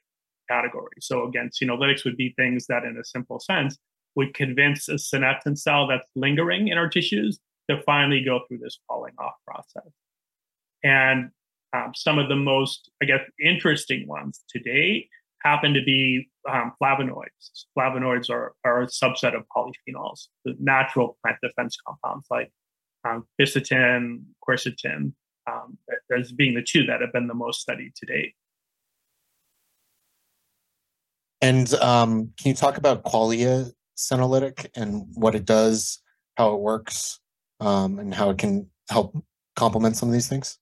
category. 0.49 0.95
So 0.99 1.27
again, 1.27 1.49
senolytics 1.49 2.03
would 2.05 2.17
be 2.17 2.33
things 2.38 2.65
that, 2.67 2.83
in 2.83 2.97
a 2.97 3.03
simple 3.03 3.39
sense, 3.39 3.77
would 4.15 4.33
convince 4.33 4.89
a 4.89 4.97
senescent 4.97 5.59
cell 5.59 5.88
that's 5.88 6.07
lingering 6.15 6.67
in 6.67 6.77
our 6.77 6.89
tissues 6.89 7.39
to 7.69 7.81
finally 7.83 8.23
go 8.23 8.41
through 8.47 8.59
this 8.59 8.79
falling 8.88 9.13
off 9.19 9.33
process. 9.45 9.91
And 10.83 11.29
um, 11.75 11.93
some 11.95 12.19
of 12.19 12.29
the 12.29 12.36
most, 12.36 12.91
I 13.01 13.05
guess, 13.05 13.21
interesting 13.43 14.07
ones 14.07 14.43
to 14.49 14.59
date 14.59 15.09
happen 15.43 15.73
to 15.73 15.84
be 15.84 16.29
um, 16.49 16.73
flavonoids. 16.82 17.65
Flavonoids 17.77 18.29
are, 18.29 18.53
are 18.65 18.84
a 18.84 18.88
subset 18.88 19.36
of 19.36 19.43
polyphenols, 19.56 20.27
the 20.45 20.56
natural 20.60 21.17
plant 21.21 21.38
defense 21.41 21.77
compounds 21.86 22.27
like 22.32 22.51
um, 23.08 23.25
quercetin, 23.39 24.23
quercetin, 24.47 25.13
um, 25.51 25.77
as 26.17 26.32
being 26.32 26.53
the 26.53 26.63
two 26.63 26.86
that 26.86 27.01
have 27.01 27.12
been 27.12 27.27
the 27.27 27.34
most 27.34 27.62
studied 27.62 27.93
to 27.95 28.06
date. 28.06 28.34
And 31.41 31.73
um, 31.75 32.32
can 32.39 32.49
you 32.49 32.53
talk 32.53 32.77
about 32.77 33.03
Qualia 33.03 33.71
Senolytic 33.97 34.67
and 34.75 35.08
what 35.13 35.36
it 35.36 35.45
does, 35.45 35.99
how 36.38 36.53
it 36.53 36.62
works, 36.62 37.19
um, 37.60 37.99
and 37.99 38.13
how 38.13 38.29
it 38.29 38.38
can 38.38 38.69
help 38.89 39.21
complement 39.56 39.97
some 39.97 40.08
of 40.08 40.13
these 40.13 40.29
things? 40.29 40.58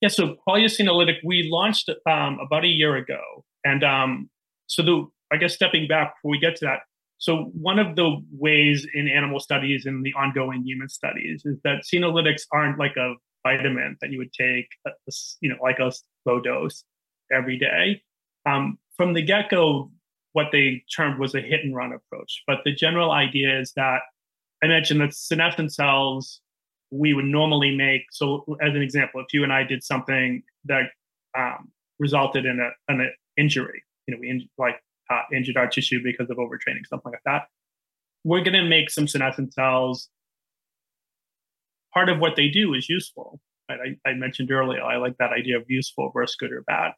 Yeah, 0.00 0.08
so 0.08 0.36
Qualia 0.48 0.66
Senolytic, 0.66 1.16
we 1.22 1.48
launched 1.52 1.90
um, 2.10 2.38
about 2.40 2.64
a 2.64 2.68
year 2.68 2.96
ago. 2.96 3.20
And 3.64 3.84
um, 3.84 4.30
so 4.66 4.82
the 4.82 5.06
I 5.32 5.36
guess 5.36 5.54
stepping 5.54 5.88
back 5.88 6.14
before 6.16 6.30
we 6.30 6.38
get 6.38 6.56
to 6.56 6.66
that, 6.66 6.80
so 7.18 7.50
one 7.54 7.78
of 7.78 7.96
the 7.96 8.20
ways 8.32 8.86
in 8.94 9.08
animal 9.08 9.40
studies 9.40 9.86
and 9.86 10.04
the 10.04 10.12
ongoing 10.14 10.64
human 10.64 10.88
studies 10.88 11.42
is 11.44 11.56
that 11.64 11.84
senolytics 11.84 12.42
aren't 12.52 12.78
like 12.78 12.96
a 12.96 13.14
vitamin 13.44 13.96
that 14.00 14.10
you 14.10 14.18
would 14.18 14.32
take, 14.32 14.66
uh, 14.86 14.90
you 15.40 15.48
know, 15.48 15.56
like 15.62 15.78
a 15.78 15.92
low 16.26 16.40
dose 16.40 16.84
every 17.32 17.58
day. 17.58 18.02
Um, 18.44 18.78
from 18.96 19.14
the 19.14 19.22
get 19.22 19.50
go, 19.50 19.90
what 20.32 20.48
they 20.52 20.82
termed 20.94 21.18
was 21.18 21.34
a 21.34 21.40
hit 21.40 21.60
and 21.64 21.76
run 21.76 21.92
approach. 21.92 22.42
But 22.46 22.58
the 22.64 22.74
general 22.74 23.12
idea 23.12 23.60
is 23.60 23.72
that 23.76 24.00
I 24.62 24.66
mentioned 24.66 25.00
that 25.00 25.14
senescent 25.14 25.72
cells 25.72 26.40
we 26.90 27.14
would 27.14 27.24
normally 27.24 27.74
make. 27.74 28.02
So, 28.12 28.44
as 28.60 28.74
an 28.74 28.82
example, 28.82 29.20
if 29.20 29.32
you 29.32 29.44
and 29.44 29.52
I 29.52 29.64
did 29.64 29.82
something 29.82 30.42
that 30.66 30.90
um, 31.36 31.70
resulted 31.98 32.44
in 32.46 32.60
a 32.60 32.92
an 32.92 33.10
injury, 33.36 33.82
you 34.06 34.14
know, 34.14 34.20
we 34.20 34.30
in, 34.30 34.48
like 34.58 34.76
uh, 35.10 35.22
injured 35.34 35.56
our 35.56 35.66
tissue 35.66 36.02
because 36.02 36.30
of 36.30 36.36
overtraining, 36.36 36.86
something 36.88 37.12
like 37.12 37.22
that. 37.24 37.42
We're 38.24 38.42
going 38.42 38.54
to 38.54 38.68
make 38.68 38.90
some 38.90 39.08
senescent 39.08 39.54
cells. 39.54 40.08
Part 41.92 42.08
of 42.08 42.18
what 42.18 42.36
they 42.36 42.48
do 42.48 42.74
is 42.74 42.88
useful. 42.88 43.40
Right? 43.68 43.96
I, 44.06 44.10
I 44.10 44.14
mentioned 44.14 44.50
earlier, 44.50 44.82
I 44.82 44.96
like 44.96 45.16
that 45.18 45.32
idea 45.32 45.56
of 45.58 45.64
useful 45.68 46.10
versus 46.14 46.36
good 46.36 46.52
or 46.52 46.62
bad. 46.62 46.92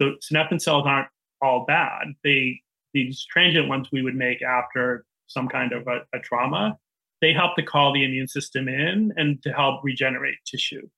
So 0.00 0.12
senescent 0.20 0.62
cells 0.62 0.84
aren't 0.86 1.08
all 1.42 1.64
bad. 1.66 2.14
They 2.24 2.60
these 2.92 3.24
transient 3.30 3.68
ones 3.68 3.88
we 3.92 4.02
would 4.02 4.16
make 4.16 4.42
after 4.42 5.04
some 5.28 5.48
kind 5.48 5.72
of 5.72 5.86
a, 5.86 6.00
a 6.12 6.20
trauma, 6.20 6.76
they 7.20 7.32
help 7.32 7.54
to 7.56 7.62
call 7.62 7.92
the 7.92 8.04
immune 8.04 8.26
system 8.26 8.68
in 8.68 9.12
and 9.16 9.42
to 9.42 9.52
help 9.52 9.80
regenerate 9.84 10.36
tissue. 10.46 10.88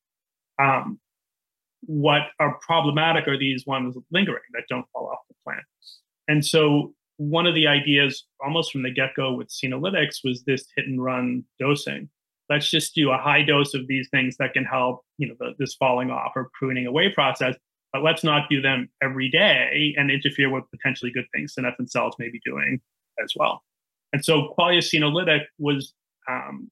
Um, 0.60 1.00
what 1.82 2.22
are 2.38 2.58
problematic 2.60 3.26
are 3.28 3.38
these 3.38 3.66
ones 3.66 3.96
lingering 4.10 4.42
that 4.52 4.64
don't 4.68 4.86
fall 4.92 5.08
off 5.08 5.18
the 5.28 5.34
plant. 5.44 5.64
And 6.28 6.44
so 6.44 6.94
one 7.16 7.46
of 7.46 7.54
the 7.54 7.66
ideas 7.66 8.24
almost 8.44 8.72
from 8.72 8.82
the 8.82 8.90
get-go 8.90 9.34
with 9.34 9.48
senolytics 9.48 10.18
was 10.24 10.44
this 10.44 10.64
hit 10.76 10.86
and 10.86 11.02
run 11.02 11.44
dosing. 11.58 12.08
Let's 12.48 12.70
just 12.70 12.94
do 12.94 13.10
a 13.10 13.18
high 13.18 13.42
dose 13.42 13.74
of 13.74 13.86
these 13.86 14.08
things 14.10 14.36
that 14.38 14.52
can 14.52 14.64
help, 14.64 15.02
you 15.18 15.28
know, 15.28 15.34
the, 15.38 15.54
this 15.58 15.74
falling 15.74 16.10
off 16.10 16.32
or 16.36 16.50
pruning 16.58 16.86
away 16.86 17.10
process 17.12 17.56
but 17.92 18.02
let's 18.02 18.24
not 18.24 18.48
do 18.48 18.60
them 18.60 18.88
every 19.02 19.28
day 19.28 19.94
and 19.96 20.10
interfere 20.10 20.50
with 20.50 20.64
potentially 20.70 21.12
good 21.12 21.26
things 21.34 21.54
senescent 21.54 21.90
cells 21.90 22.14
may 22.18 22.30
be 22.30 22.40
doing 22.44 22.80
as 23.22 23.32
well. 23.36 23.62
And 24.12 24.24
so 24.24 24.54
Qualia 24.58 24.78
Senolytic 24.78 25.42
was 25.58 25.92
um, 26.28 26.70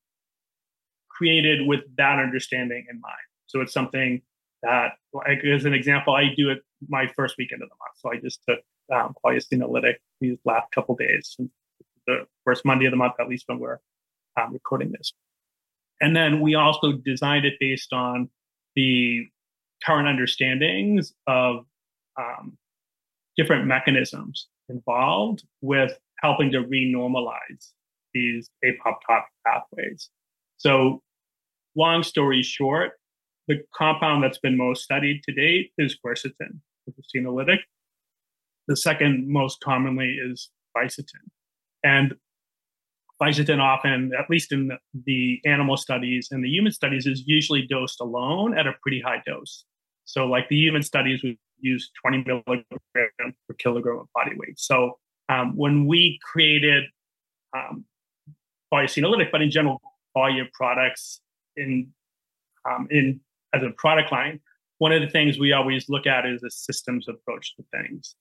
created 1.11 1.67
with 1.67 1.81
that 1.97 2.19
understanding 2.19 2.87
in 2.91 3.01
mind. 3.01 3.15
So 3.47 3.61
it's 3.61 3.73
something 3.73 4.23
that, 4.63 4.93
like, 5.13 5.45
as 5.45 5.65
an 5.65 5.75
example, 5.75 6.15
I 6.15 6.35
do 6.37 6.51
it 6.51 6.59
my 6.89 7.07
first 7.17 7.37
weekend 7.39 7.63
of 7.63 7.69
the 7.69 7.75
month. 7.81 7.97
So 7.97 8.13
I 8.13 8.21
just 8.21 8.41
took 8.49 8.61
um, 8.95 9.15
Qualia 9.25 9.43
Senolytic 9.43 9.95
these 10.21 10.39
last 10.45 10.71
couple 10.73 10.95
days, 10.97 11.37
the 12.07 12.27
first 12.45 12.65
Monday 12.65 12.87
of 12.87 12.91
the 12.91 12.97
month, 12.97 13.15
at 13.21 13.29
least 13.29 13.45
when 13.47 13.59
we're 13.59 13.79
um, 14.41 14.53
recording 14.53 14.93
this. 14.93 15.13
And 16.01 16.17
then 16.17 16.41
we 16.41 16.55
also 16.55 16.93
designed 16.93 17.45
it 17.45 17.55
based 17.61 17.93
on 17.93 18.31
the 18.75 19.27
current 19.85 20.09
understandings 20.09 21.13
of 21.27 21.65
um, 22.19 22.57
different 23.37 23.67
mechanisms 23.67 24.49
involved 24.69 25.45
with 25.61 25.93
helping 26.19 26.51
to 26.53 26.63
renormalize 26.63 27.73
these 28.13 28.51
apoptotic 28.65 29.25
pathways. 29.47 30.11
So, 30.59 31.03
long 31.77 32.03
story 32.03 32.43
short, 32.43 33.00
the 33.51 33.61
compound 33.75 34.23
that's 34.23 34.39
been 34.39 34.57
most 34.57 34.85
studied 34.85 35.23
to 35.25 35.33
date 35.33 35.73
is 35.77 35.99
quercetin, 36.05 36.61
which 36.85 36.97
is 36.97 37.07
senolytic. 37.15 37.59
The 38.69 38.77
second 38.77 39.29
most 39.29 39.61
commonly 39.61 40.19
is 40.25 40.51
fisetin. 40.77 41.27
And 41.83 42.15
fisetin 43.21 43.59
often, 43.59 44.13
at 44.17 44.31
least 44.31 44.53
in 44.53 44.69
the, 44.69 44.79
the 45.05 45.41
animal 45.45 45.77
studies 45.77 46.29
and 46.31 46.45
the 46.45 46.49
human 46.49 46.71
studies, 46.71 47.07
is 47.07 47.25
usually 47.27 47.67
dosed 47.67 48.01
alone 48.01 48.57
at 48.57 48.69
a 48.69 48.73
pretty 48.83 49.01
high 49.01 49.21
dose. 49.27 49.65
So, 50.05 50.27
like 50.27 50.49
the 50.49 50.57
human 50.57 50.85
studies, 50.85 51.21
we 51.25 51.37
use 51.59 51.91
20 52.03 52.25
milligrams 52.25 52.65
per 52.95 53.55
kilogram 53.59 53.99
of 53.99 54.07
body 54.15 54.37
weight. 54.37 54.61
So, 54.61 54.99
um, 55.29 55.57
when 55.57 55.87
we 55.87 56.21
created 56.23 56.85
um, 57.57 57.85
but 58.71 59.43
in 59.43 59.51
general, 59.51 59.83
all 60.15 60.33
your 60.33 60.47
products 60.55 61.21
in 61.57 61.89
um, 62.69 62.87
in 62.93 63.21
as 63.55 63.63
a 63.63 63.71
product 63.77 64.13
line, 64.13 64.41
one 64.79 64.93
of 64.93 65.03
the 65.03 65.09
things 65.09 65.39
we 65.39 65.53
always 65.53 65.89
look 65.89 66.07
at 66.07 66.27
is 66.27 66.43
a 66.43 66.51
systems 66.51 67.07
approach 67.09 67.55
to 67.57 67.65
things. 67.71 68.15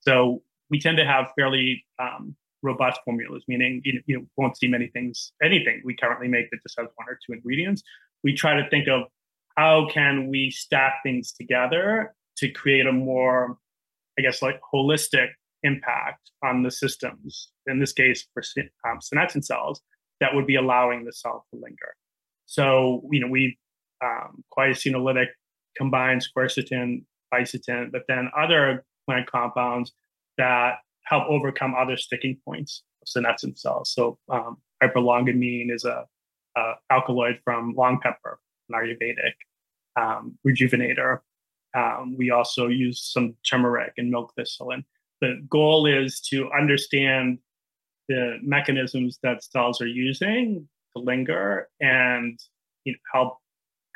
So 0.00 0.42
we 0.70 0.80
tend 0.80 0.96
to 0.96 1.04
have 1.04 1.32
fairly 1.36 1.84
um, 1.98 2.34
robust 2.62 3.00
formulas, 3.04 3.44
meaning 3.48 3.82
you, 3.84 4.00
you 4.06 4.26
won't 4.36 4.56
see 4.56 4.68
many 4.68 4.88
things, 4.88 5.32
anything 5.42 5.82
we 5.84 5.94
currently 5.94 6.28
make 6.28 6.50
that 6.50 6.58
just 6.62 6.78
has 6.78 6.88
one 6.96 7.06
or 7.08 7.18
two 7.24 7.32
ingredients. 7.34 7.82
We 8.24 8.34
try 8.34 8.54
to 8.60 8.68
think 8.70 8.88
of 8.88 9.02
how 9.56 9.88
can 9.90 10.28
we 10.28 10.50
stack 10.50 11.00
things 11.02 11.32
together 11.32 12.14
to 12.38 12.50
create 12.50 12.86
a 12.86 12.92
more, 12.92 13.56
I 14.18 14.22
guess, 14.22 14.42
like 14.42 14.60
holistic 14.72 15.28
impact 15.62 16.30
on 16.44 16.62
the 16.62 16.70
systems, 16.70 17.50
in 17.66 17.78
this 17.78 17.92
case 17.92 18.26
for 18.32 18.42
um, 18.88 19.00
senescent 19.00 19.44
cells, 19.44 19.80
that 20.20 20.34
would 20.34 20.46
be 20.46 20.56
allowing 20.56 21.04
the 21.04 21.12
cell 21.12 21.46
to 21.50 21.60
linger. 21.60 21.94
So, 22.46 23.02
you 23.10 23.20
know, 23.20 23.28
we, 23.28 23.58
um, 24.04 24.44
Senolytic 24.56 25.28
combines 25.76 26.30
quercetin, 26.36 27.04
fisetin, 27.32 27.92
but 27.92 28.02
then 28.08 28.30
other 28.36 28.84
plant 29.06 29.30
compounds 29.30 29.92
that 30.38 30.78
help 31.04 31.24
overcome 31.28 31.74
other 31.74 31.96
sticking 31.96 32.38
points 32.44 32.82
of 33.02 33.08
senescent 33.08 33.58
cells. 33.58 33.92
So, 33.92 34.18
um, 34.28 34.58
piperlongumine 34.82 35.72
is 35.72 35.84
a, 35.84 36.04
a 36.56 36.72
alkaloid 36.90 37.40
from 37.44 37.74
long 37.74 38.00
pepper, 38.00 38.38
an 38.68 38.74
Ayurvedic 38.80 39.34
um, 40.00 40.38
rejuvenator. 40.46 41.20
Um, 41.76 42.16
we 42.16 42.30
also 42.30 42.68
use 42.68 43.02
some 43.02 43.34
turmeric 43.48 43.92
and 43.96 44.10
milk 44.10 44.32
thistle. 44.36 44.70
And 44.70 44.84
the 45.20 45.42
goal 45.48 45.86
is 45.86 46.20
to 46.30 46.50
understand 46.52 47.38
the 48.08 48.38
mechanisms 48.42 49.18
that 49.22 49.42
cells 49.42 49.80
are 49.80 49.86
using 49.86 50.68
to 50.96 51.02
linger 51.02 51.68
and 51.80 52.38
you 52.84 52.92
know, 52.92 52.98
help 53.12 53.38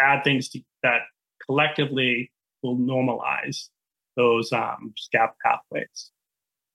add 0.02 0.24
things 0.24 0.48
to, 0.50 0.60
that 0.82 1.02
collectively 1.46 2.30
will 2.62 2.76
normalize 2.76 3.68
those 4.16 4.52
um, 4.52 4.92
SCAP 4.96 5.34
pathways. 5.44 6.10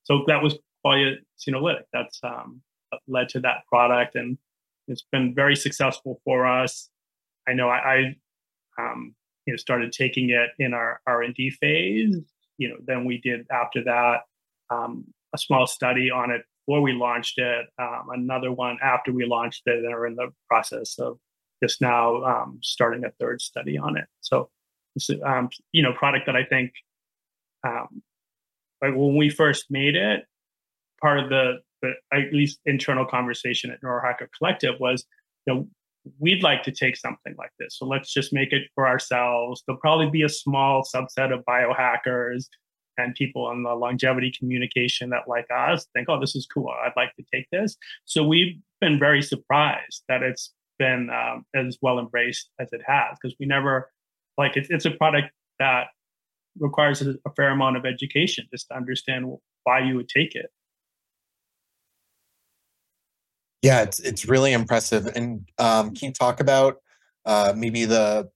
So 0.03 0.23
that 0.27 0.41
was 0.41 0.57
Qualia 0.85 1.15
Senolytic. 1.39 1.83
That's 1.93 2.19
um, 2.23 2.61
led 3.07 3.29
to 3.29 3.39
that 3.41 3.65
product, 3.67 4.15
and 4.15 4.37
it's 4.87 5.05
been 5.11 5.33
very 5.33 5.55
successful 5.55 6.21
for 6.23 6.45
us. 6.45 6.89
I 7.47 7.53
know 7.53 7.69
I, 7.69 7.77
I 7.77 8.15
um, 8.79 9.15
you 9.45 9.53
know 9.53 9.57
started 9.57 9.91
taking 9.91 10.29
it 10.29 10.49
in 10.59 10.73
our 10.73 11.01
R 11.07 11.23
and 11.23 11.33
D 11.35 11.49
phase. 11.49 12.17
You 12.57 12.69
know, 12.69 12.75
then 12.85 13.05
we 13.05 13.19
did 13.19 13.45
after 13.51 13.83
that 13.83 14.21
um, 14.69 15.05
a 15.33 15.37
small 15.37 15.67
study 15.67 16.09
on 16.09 16.31
it 16.31 16.43
before 16.65 16.81
we 16.81 16.93
launched 16.93 17.37
it, 17.37 17.67
um, 17.79 18.07
another 18.11 18.51
one 18.51 18.77
after 18.81 19.11
we 19.11 19.25
launched 19.25 19.63
it, 19.65 19.83
and 19.83 19.93
are 19.93 20.07
in 20.07 20.15
the 20.15 20.31
process 20.49 20.97
of 20.97 21.19
just 21.63 21.81
now 21.81 22.23
um, 22.23 22.59
starting 22.61 23.03
a 23.05 23.11
third 23.19 23.41
study 23.41 23.77
on 23.77 23.97
it. 23.97 24.05
So, 24.21 24.49
um, 25.25 25.49
you 25.71 25.83
know, 25.83 25.93
product 25.93 26.25
that 26.25 26.35
I 26.35 26.43
think, 26.43 26.71
um, 27.65 28.01
like 28.81 28.93
when 28.95 29.15
we 29.15 29.29
first 29.29 29.65
made 29.69 29.95
it, 29.95 30.25
part 31.01 31.19
of 31.19 31.29
the, 31.29 31.59
the 31.81 31.93
at 32.13 32.33
least 32.33 32.59
internal 32.65 33.05
conversation 33.05 33.71
at 33.71 33.81
Neurohacker 33.81 34.27
Collective 34.37 34.75
was, 34.79 35.05
you 35.45 35.53
know, 35.53 35.67
we'd 36.19 36.43
like 36.43 36.63
to 36.63 36.71
take 36.71 36.95
something 36.95 37.35
like 37.37 37.51
this. 37.59 37.77
So 37.77 37.85
let's 37.85 38.13
just 38.13 38.31
make 38.31 38.53
it 38.53 38.63
for 38.75 38.87
ourselves. 38.87 39.63
There'll 39.65 39.79
probably 39.79 40.09
be 40.09 40.23
a 40.23 40.29
small 40.29 40.83
subset 40.83 41.33
of 41.33 41.43
biohackers 41.45 42.45
and 42.97 43.13
people 43.15 43.51
in 43.51 43.63
the 43.63 43.73
longevity 43.73 44.31
communication 44.37 45.09
that 45.09 45.27
like 45.27 45.47
us 45.53 45.87
think, 45.93 46.07
oh, 46.09 46.19
this 46.19 46.35
is 46.35 46.45
cool. 46.45 46.69
I'd 46.69 46.93
like 46.95 47.13
to 47.15 47.25
take 47.33 47.47
this. 47.51 47.75
So 48.05 48.23
we've 48.23 48.55
been 48.79 48.99
very 48.99 49.21
surprised 49.21 50.03
that 50.07 50.23
it's 50.23 50.53
been 50.77 51.09
um, 51.09 51.45
as 51.55 51.77
well 51.81 51.99
embraced 51.99 52.49
as 52.59 52.69
it 52.71 52.81
has 52.85 53.17
because 53.21 53.35
we 53.39 53.45
never 53.45 53.91
like 54.37 54.57
it's, 54.57 54.69
it's 54.69 54.85
a 54.85 54.91
product 54.91 55.27
that 55.59 55.87
requires 56.59 57.01
a, 57.01 57.15
a 57.25 57.31
fair 57.35 57.51
amount 57.51 57.77
of 57.77 57.85
education 57.85 58.45
just 58.51 58.67
to 58.69 58.75
understand 58.75 59.25
why 59.63 59.79
you 59.79 59.95
would 59.95 60.09
take 60.09 60.35
it. 60.35 60.47
Yeah, 63.61 63.81
it's 63.81 63.99
it's 63.99 64.27
really 64.27 64.53
impressive. 64.53 65.07
And 65.07 65.49
um, 65.57 65.93
can 65.95 66.09
you 66.09 66.13
talk 66.13 66.39
about 66.39 66.77
uh, 67.25 67.53
maybe 67.55 67.85
the 67.85 68.29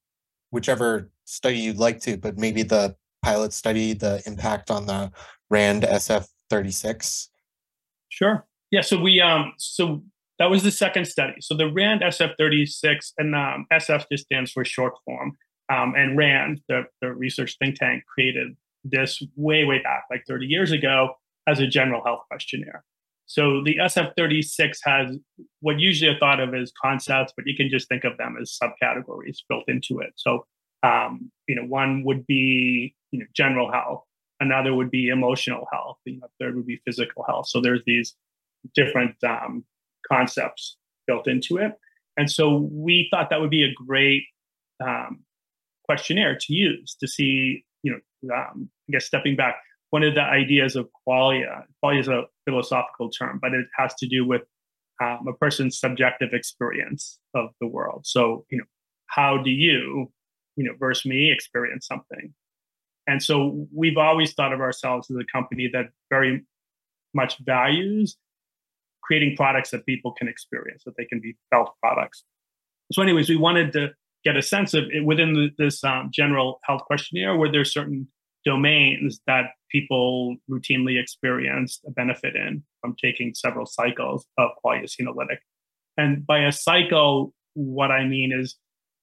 whichever 0.51 1.11
study 1.25 1.57
you'd 1.59 1.77
like 1.77 1.99
to, 2.01 2.17
but 2.17 2.37
maybe 2.37 2.63
the 2.63 2.95
pilot 3.21 3.53
study, 3.53 3.93
the 3.93 4.21
impact 4.25 4.71
on 4.71 4.87
the 4.87 5.11
RAND 5.49 5.83
SF36. 5.83 7.27
Sure. 8.09 8.45
Yeah. 8.71 8.81
So 8.81 8.99
we 8.99 9.21
um 9.21 9.53
so 9.57 10.03
that 10.39 10.49
was 10.49 10.63
the 10.63 10.71
second 10.71 11.05
study. 11.05 11.35
So 11.41 11.55
the 11.55 11.71
RAND 11.71 12.01
SF36 12.01 13.11
and 13.17 13.35
um, 13.35 13.67
SF 13.71 14.05
just 14.11 14.23
stands 14.23 14.51
for 14.51 14.65
short 14.65 14.93
form. 15.05 15.37
Um, 15.71 15.93
and 15.95 16.17
RAND, 16.17 16.61
the, 16.67 16.83
the 17.01 17.13
research 17.13 17.57
think 17.59 17.75
tank, 17.75 18.03
created 18.11 18.55
this 18.83 19.21
way, 19.35 19.65
way 19.65 19.83
back, 19.83 20.05
like 20.09 20.23
30 20.27 20.47
years 20.47 20.71
ago, 20.71 21.13
as 21.47 21.59
a 21.59 21.67
general 21.67 22.03
health 22.03 22.21
questionnaire. 22.29 22.83
So 23.25 23.61
the 23.63 23.75
SF36 23.75 24.77
has 24.85 25.17
what 25.59 25.79
usually 25.79 26.09
are 26.09 26.17
thought 26.17 26.39
of 26.39 26.55
as 26.55 26.71
concepts, 26.81 27.31
but 27.35 27.45
you 27.45 27.55
can 27.55 27.69
just 27.69 27.87
think 27.87 28.03
of 28.03 28.17
them 28.17 28.37
as 28.41 28.57
subcategories 28.61 29.37
built 29.47 29.65
into 29.67 29.99
it. 29.99 30.13
So, 30.15 30.45
um, 30.81 31.31
you 31.47 31.55
know, 31.55 31.63
one 31.63 32.03
would 32.05 32.25
be 32.25 32.95
you 33.11 33.19
know 33.19 33.25
general 33.35 33.71
health, 33.71 34.03
another 34.39 34.73
would 34.73 34.89
be 34.89 35.09
emotional 35.09 35.67
health, 35.71 35.97
you 36.05 36.19
know, 36.19 36.27
third 36.39 36.55
would 36.55 36.65
be 36.65 36.81
physical 36.85 37.23
health. 37.27 37.49
So 37.49 37.61
there's 37.61 37.83
these 37.85 38.15
different 38.73 39.15
um, 39.23 39.63
concepts 40.11 40.77
built 41.07 41.27
into 41.27 41.57
it, 41.57 41.73
and 42.17 42.29
so 42.29 42.69
we 42.71 43.07
thought 43.11 43.29
that 43.29 43.39
would 43.39 43.49
be 43.49 43.63
a 43.63 43.73
great 43.87 44.23
um, 44.83 45.23
questionnaire 45.83 46.37
to 46.37 46.53
use 46.53 46.95
to 46.99 47.07
see, 47.07 47.63
you 47.81 47.91
know, 47.91 48.35
um, 48.35 48.69
I 48.87 48.91
guess 48.91 49.05
stepping 49.05 49.35
back, 49.35 49.55
one 49.89 50.03
of 50.03 50.15
the 50.15 50.21
ideas 50.21 50.75
of 50.75 50.87
qualia, 51.07 51.63
qualia 51.83 51.99
is 51.99 52.07
a 52.07 52.23
philosophical 52.45 53.09
term, 53.09 53.39
but 53.41 53.53
it 53.53 53.65
has 53.77 53.95
to 53.95 54.07
do 54.07 54.25
with 54.25 54.43
um, 55.01 55.25
a 55.27 55.33
person's 55.33 55.79
subjective 55.79 56.33
experience 56.33 57.19
of 57.33 57.49
the 57.59 57.67
world. 57.67 58.01
So, 58.05 58.45
you 58.51 58.57
know, 58.57 58.65
how 59.07 59.41
do 59.41 59.49
you, 59.49 60.11
you 60.55 60.63
know, 60.65 60.73
versus 60.77 61.05
me 61.05 61.31
experience 61.31 61.87
something? 61.87 62.33
And 63.07 63.23
so 63.23 63.67
we've 63.73 63.97
always 63.97 64.33
thought 64.33 64.53
of 64.53 64.59
ourselves 64.59 65.09
as 65.09 65.17
a 65.17 65.25
company 65.31 65.69
that 65.73 65.85
very 66.09 66.45
much 67.15 67.39
values 67.39 68.17
creating 69.01 69.35
products 69.35 69.71
that 69.71 69.85
people 69.85 70.11
can 70.11 70.27
experience, 70.27 70.83
that 70.85 70.95
they 70.97 71.05
can 71.05 71.19
be 71.19 71.35
felt 71.49 71.73
products. 71.81 72.23
So, 72.91 73.01
anyways, 73.01 73.29
we 73.29 73.37
wanted 73.37 73.71
to 73.73 73.89
get 74.23 74.35
a 74.35 74.41
sense 74.41 74.73
of 74.73 74.85
it 74.91 75.05
within 75.05 75.33
the, 75.33 75.49
this 75.57 75.83
um, 75.83 76.09
general 76.11 76.59
health 76.63 76.81
questionnaire 76.85 77.35
were 77.35 77.51
there 77.51 77.65
certain 77.65 78.07
domains 78.45 79.19
that 79.27 79.51
people 79.71 80.35
routinely 80.49 81.01
experienced 81.01 81.81
a 81.85 81.91
benefit 81.91 82.35
in 82.35 82.63
from 82.81 82.95
taking 83.01 83.33
several 83.33 83.65
cycles 83.65 84.25
of 84.37 84.51
Qualia 84.63 84.87
And 85.97 86.25
by 86.25 86.39
a 86.39 86.51
cycle, 86.51 87.33
what 87.53 87.91
I 87.91 88.05
mean 88.05 88.31
is 88.33 88.55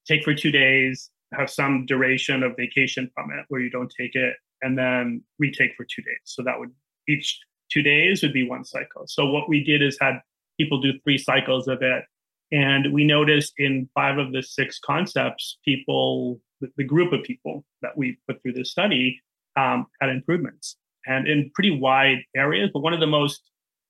take 0.06 0.24
for 0.24 0.34
two 0.34 0.50
days, 0.50 1.10
have 1.32 1.50
some 1.50 1.86
duration 1.86 2.42
of 2.42 2.56
vacation 2.56 3.10
from 3.14 3.30
it 3.30 3.44
where 3.48 3.60
you 3.60 3.70
don't 3.70 3.92
take 3.98 4.14
it, 4.14 4.34
and 4.62 4.78
then 4.78 5.22
retake 5.38 5.72
for 5.76 5.84
two 5.84 6.02
days. 6.02 6.24
So 6.24 6.42
that 6.42 6.58
would 6.58 6.70
each 7.08 7.38
two 7.70 7.82
days 7.82 8.22
would 8.22 8.32
be 8.32 8.48
one 8.48 8.64
cycle. 8.64 9.04
So 9.06 9.26
what 9.26 9.48
we 9.48 9.62
did 9.64 9.82
is 9.82 9.98
had 10.00 10.20
people 10.58 10.80
do 10.80 10.92
three 11.04 11.18
cycles 11.18 11.68
of 11.68 11.82
it 11.82 12.04
and 12.52 12.92
we 12.92 13.04
noticed 13.04 13.54
in 13.58 13.88
five 13.94 14.18
of 14.18 14.32
the 14.32 14.42
six 14.42 14.78
concepts, 14.78 15.58
people, 15.64 16.40
the 16.76 16.84
group 16.84 17.12
of 17.12 17.22
people 17.24 17.64
that 17.82 17.96
we 17.96 18.18
put 18.28 18.40
through 18.42 18.52
this 18.52 18.70
study 18.70 19.20
um, 19.56 19.86
had 20.00 20.10
improvements 20.10 20.76
and 21.06 21.26
in 21.26 21.50
pretty 21.54 21.70
wide 21.70 22.18
areas. 22.36 22.70
But 22.72 22.80
one 22.80 22.92
of 22.92 23.00
the 23.00 23.06
most, 23.06 23.42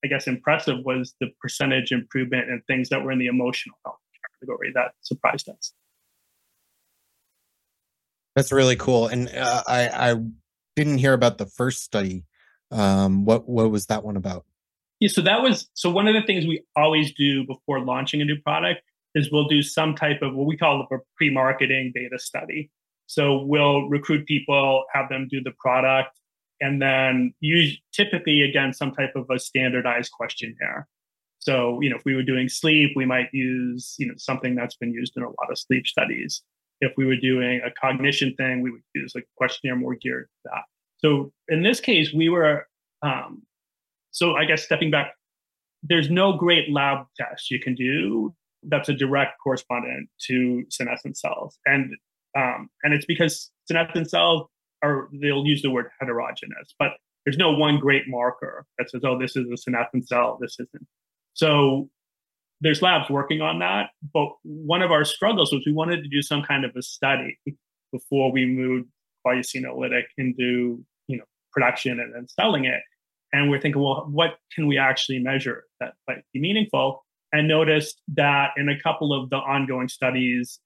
I 0.05 0.09
guess, 0.09 0.27
impressive 0.27 0.79
was 0.85 1.15
the 1.21 1.29
percentage 1.41 1.93
improvement 1.93 2.49
in 2.49 2.63
things 2.67 2.89
that 2.89 3.03
were 3.03 3.13
in 3.13 3.19
the 3.19 3.27
emotional 3.27 3.77
health 3.85 3.99
category 4.41 4.73
that 4.75 4.93
surprised 5.03 5.49
us. 5.49 5.73
That's 8.35 8.53
really 8.53 8.77
cool. 8.77 9.09
And 9.09 9.29
uh, 9.29 9.63
I, 9.67 10.11
I 10.13 10.17
didn't 10.77 10.99
hear 10.99 11.15
about 11.15 11.39
the 11.39 11.47
first 11.47 11.83
study. 11.83 12.25
Um, 12.71 13.25
what 13.25 13.49
what 13.49 13.71
was 13.71 13.87
that 13.87 14.05
one 14.05 14.17
about? 14.17 14.45
Yeah, 15.01 15.09
so 15.09 15.21
that 15.23 15.43
was 15.43 15.69
so 15.75 15.91
one 15.91 16.09
of 16.09 16.15
the 16.15 16.23
things 16.23 16.47
we 16.47 16.63
always 16.75 17.13
do 17.13 17.47
before 17.47 17.81
launching 17.81 18.23
a 18.23 18.25
new 18.25 18.41
product 18.41 18.83
is 19.15 19.31
we'll 19.31 19.49
do 19.49 19.63
some 19.63 19.95
type 19.95 20.23
of 20.23 20.35
what 20.35 20.47
we 20.47 20.57
call 20.57 20.87
a 20.91 20.97
pre-marketing 21.17 21.93
beta 21.95 22.19
study. 22.19 22.71
So 23.07 23.43
we'll 23.43 23.89
recruit 23.89 24.27
people, 24.27 24.85
have 24.93 25.09
them 25.09 25.29
do 25.31 25.43
the 25.43 25.53
product, 25.59 26.19
and 26.61 26.83
then 26.83 27.33
use 27.41 27.79
typically 27.93 28.43
again 28.43 28.73
some 28.73 28.93
type 28.93 29.13
of 29.15 29.27
a 29.31 29.39
standardized 29.39 30.13
questionnaire. 30.13 30.89
So 31.39 31.81
you 31.81 31.91
know 31.91 31.97
if 31.97 32.05
we 32.05 32.15
were 32.15 32.23
doing 32.23 32.49
sleep, 32.49 32.93
we 32.97 33.05
might 33.05 33.29
use 33.33 33.95
you 33.99 34.09
know 34.09 34.15
something 34.17 34.55
that's 34.55 34.77
been 34.77 34.93
used 34.93 35.17
in 35.17 35.23
a 35.23 35.29
lot 35.29 35.51
of 35.51 35.59
sleep 35.59 35.87
studies. 35.87 36.43
If 36.81 36.93
we 36.97 37.07
were 37.07 37.17
doing 37.17 37.61
a 37.65 37.71
cognition 37.71 38.35
thing, 38.35 38.63
we 38.63 38.71
would 38.71 38.83
use 38.95 39.15
a 39.17 39.23
questionnaire 39.37 39.77
more 39.77 39.95
geared 39.95 40.29
to 40.45 40.51
that. 40.53 40.65
So 40.99 41.33
in 41.49 41.63
this 41.63 41.81
case, 41.81 42.13
we 42.15 42.29
were 42.29 42.67
um, 43.03 43.43
so 44.11 44.35
I 44.35 44.47
guess 44.47 44.63
stepping 44.63 44.91
back, 44.91 45.13
there's 45.83 46.11
no 46.11 46.33
great 46.33 46.73
lab 46.73 47.07
test 47.19 47.51
you 47.51 47.61
can 47.61 47.75
do 47.75 48.35
that's 48.69 48.89
a 48.89 48.95
direct 48.95 49.39
correspondent 49.43 50.09
to 50.27 50.65
senescent 50.71 51.17
cells, 51.19 51.59
and 51.67 51.95
um, 52.37 52.69
and 52.83 52.95
it's 52.95 53.07
because 53.07 53.51
senescent 53.67 54.11
cells 54.11 54.49
are 54.83 55.09
they'll 55.21 55.47
use 55.47 55.63
the 55.63 55.71
word 55.71 55.89
heterogeneous, 56.01 56.75
but 56.79 56.93
there's 57.25 57.37
no 57.37 57.53
one 57.53 57.79
great 57.79 58.05
marker 58.07 58.65
that 58.79 58.89
says, 58.91 59.03
oh, 59.05 59.19
this 59.19 59.37
is 59.37 59.47
a 59.53 59.57
senescent 59.57 60.09
cell, 60.09 60.39
this 60.41 60.57
isn't. 60.61 60.87
So 61.35 61.91
there's 62.61 62.83
labs 62.83 63.11
working 63.11 63.43
on 63.43 63.59
that, 63.59 63.91
but 64.15 64.29
one 64.45 64.81
of 64.81 64.91
our 64.91 65.05
struggles 65.05 65.53
was 65.53 65.63
we 65.67 65.73
wanted 65.73 66.03
to 66.03 66.09
do 66.09 66.23
some 66.23 66.43
kind 66.43 66.65
of 66.65 66.71
a 66.77 66.83
study 66.83 67.39
before 67.93 68.33
we 68.33 68.47
moved 68.47 68.89
Qualia 69.27 69.41
Senolytic 69.41 70.05
into 70.19 70.85
you 71.09 71.19
know 71.19 71.25
production 71.53 71.99
and 72.01 72.15
then 72.15 72.29
selling 72.29 72.65
it 72.65 72.83
and 73.33 73.51
we're 73.51 73.61
thinking, 73.61 73.83
well, 73.83 74.07
what 74.11 74.39
can 74.55 74.67
we 74.67 74.79
actually 74.79 75.19
measure 75.19 75.65
that 75.81 75.95
might 76.09 76.25
be 76.33 76.41
meaningful? 76.41 77.05
And 77.33 77.49
noticed 77.49 78.01
that 78.15 78.51
in 78.57 78.69
a 78.69 78.81
couple 78.81 79.13
of 79.13 79.31
the 79.31 79.37
ongoing 79.37 79.89
studies 79.89 80.61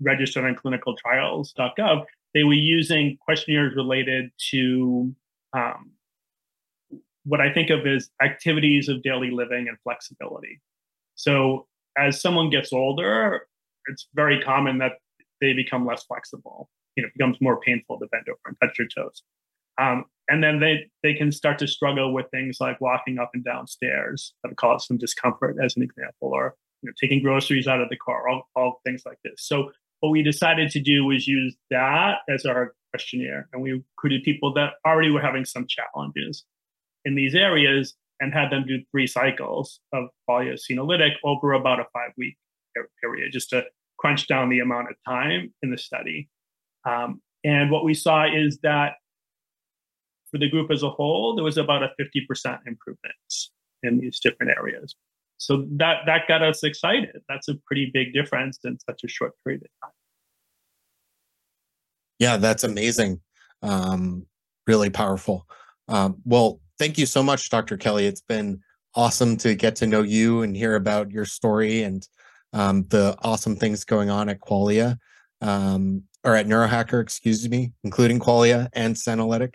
registered 0.00 0.44
on 0.44 0.56
clinicaltrials.gov, 0.56 2.04
they 2.34 2.44
were 2.44 2.54
using 2.54 3.18
questionnaires 3.20 3.74
related 3.76 4.30
to 4.50 5.14
um, 5.52 5.92
what 7.24 7.40
I 7.40 7.52
think 7.52 7.70
of 7.70 7.86
as 7.86 8.10
activities 8.22 8.88
of 8.88 9.02
daily 9.02 9.30
living 9.30 9.68
and 9.68 9.76
flexibility. 9.84 10.60
So 11.14 11.66
as 11.96 12.20
someone 12.20 12.50
gets 12.50 12.72
older, 12.72 13.46
it's 13.86 14.08
very 14.14 14.40
common 14.40 14.78
that 14.78 14.92
they 15.40 15.52
become 15.52 15.86
less 15.86 16.04
flexible. 16.04 16.68
You 16.98 17.04
know, 17.04 17.10
becomes 17.16 17.40
more 17.40 17.60
painful 17.60 18.00
to 18.00 18.06
bend 18.08 18.26
over 18.28 18.40
and 18.46 18.56
touch 18.60 18.76
your 18.76 18.88
toes. 18.88 19.22
Um, 19.80 20.06
and 20.28 20.42
then 20.42 20.58
they 20.58 20.90
they 21.04 21.14
can 21.14 21.30
start 21.30 21.60
to 21.60 21.68
struggle 21.68 22.12
with 22.12 22.26
things 22.32 22.58
like 22.60 22.80
walking 22.80 23.20
up 23.20 23.30
and 23.34 23.44
down 23.44 23.68
stairs 23.68 24.34
that 24.42 24.56
cause 24.56 24.84
some 24.84 24.98
discomfort, 24.98 25.56
as 25.62 25.76
an 25.76 25.84
example, 25.84 26.30
or 26.32 26.56
you 26.82 26.88
know, 26.88 26.92
taking 27.00 27.22
groceries 27.22 27.68
out 27.68 27.80
of 27.80 27.88
the 27.88 27.96
car, 27.96 28.28
all, 28.28 28.48
all 28.56 28.80
things 28.84 29.02
like 29.06 29.18
this. 29.22 29.34
So 29.38 29.70
what 30.00 30.10
we 30.10 30.22
decided 30.24 30.70
to 30.70 30.80
do 30.80 31.04
was 31.04 31.28
use 31.28 31.56
that 31.70 32.18
as 32.28 32.44
our 32.44 32.74
questionnaire, 32.90 33.48
and 33.52 33.62
we 33.62 33.72
recruited 33.72 34.24
people 34.24 34.52
that 34.54 34.74
already 34.84 35.10
were 35.10 35.20
having 35.20 35.44
some 35.44 35.66
challenges 35.68 36.44
in 37.04 37.14
these 37.14 37.36
areas 37.36 37.94
and 38.20 38.34
had 38.34 38.50
them 38.50 38.64
do 38.66 38.82
three 38.90 39.06
cycles 39.06 39.80
of 39.92 40.08
Qualia 40.28 40.58
over 41.24 41.52
about 41.52 41.78
a 41.78 41.84
five 41.92 42.10
week 42.16 42.36
period, 43.00 43.32
just 43.32 43.50
to 43.50 43.64
crunch 43.98 44.26
down 44.26 44.48
the 44.48 44.60
amount 44.60 44.88
of 44.90 44.96
time 45.06 45.52
in 45.62 45.70
the 45.70 45.78
study. 45.78 46.28
Um, 46.88 47.20
and 47.44 47.70
what 47.70 47.84
we 47.84 47.94
saw 47.94 48.24
is 48.24 48.58
that 48.62 48.94
for 50.30 50.38
the 50.38 50.48
group 50.48 50.70
as 50.70 50.82
a 50.82 50.90
whole, 50.90 51.34
there 51.34 51.44
was 51.44 51.58
about 51.58 51.82
a 51.82 51.90
50% 52.00 52.58
improvement 52.66 53.14
in 53.82 53.98
these 53.98 54.20
different 54.20 54.52
areas. 54.56 54.94
So 55.38 55.66
that 55.76 55.98
that 56.06 56.26
got 56.26 56.42
us 56.42 56.64
excited. 56.64 57.20
That's 57.28 57.48
a 57.48 57.54
pretty 57.66 57.90
big 57.94 58.12
difference 58.12 58.58
in 58.64 58.76
such 58.80 59.04
a 59.04 59.08
short 59.08 59.34
period 59.44 59.62
of 59.62 59.68
time. 59.82 59.94
Yeah, 62.18 62.36
that's 62.38 62.64
amazing. 62.64 63.20
Um, 63.62 64.26
really 64.66 64.90
powerful. 64.90 65.46
Um, 65.86 66.16
well, 66.24 66.60
thank 66.78 66.98
you 66.98 67.06
so 67.06 67.22
much, 67.22 67.48
Dr. 67.50 67.76
Kelly. 67.76 68.06
It's 68.06 68.20
been 68.20 68.60
awesome 68.96 69.36
to 69.38 69.54
get 69.54 69.76
to 69.76 69.86
know 69.86 70.02
you 70.02 70.42
and 70.42 70.56
hear 70.56 70.74
about 70.74 71.12
your 71.12 71.24
story 71.24 71.84
and 71.84 72.06
um, 72.52 72.84
the 72.88 73.16
awesome 73.22 73.54
things 73.54 73.84
going 73.84 74.10
on 74.10 74.28
at 74.28 74.40
Qualia 74.40 74.98
um, 75.40 76.02
or 76.24 76.34
at 76.34 76.46
Neurohacker, 76.46 77.00
excuse 77.00 77.48
me, 77.48 77.72
including 77.84 78.18
Qualia 78.18 78.68
and 78.72 78.94
Senolytic. 78.94 79.54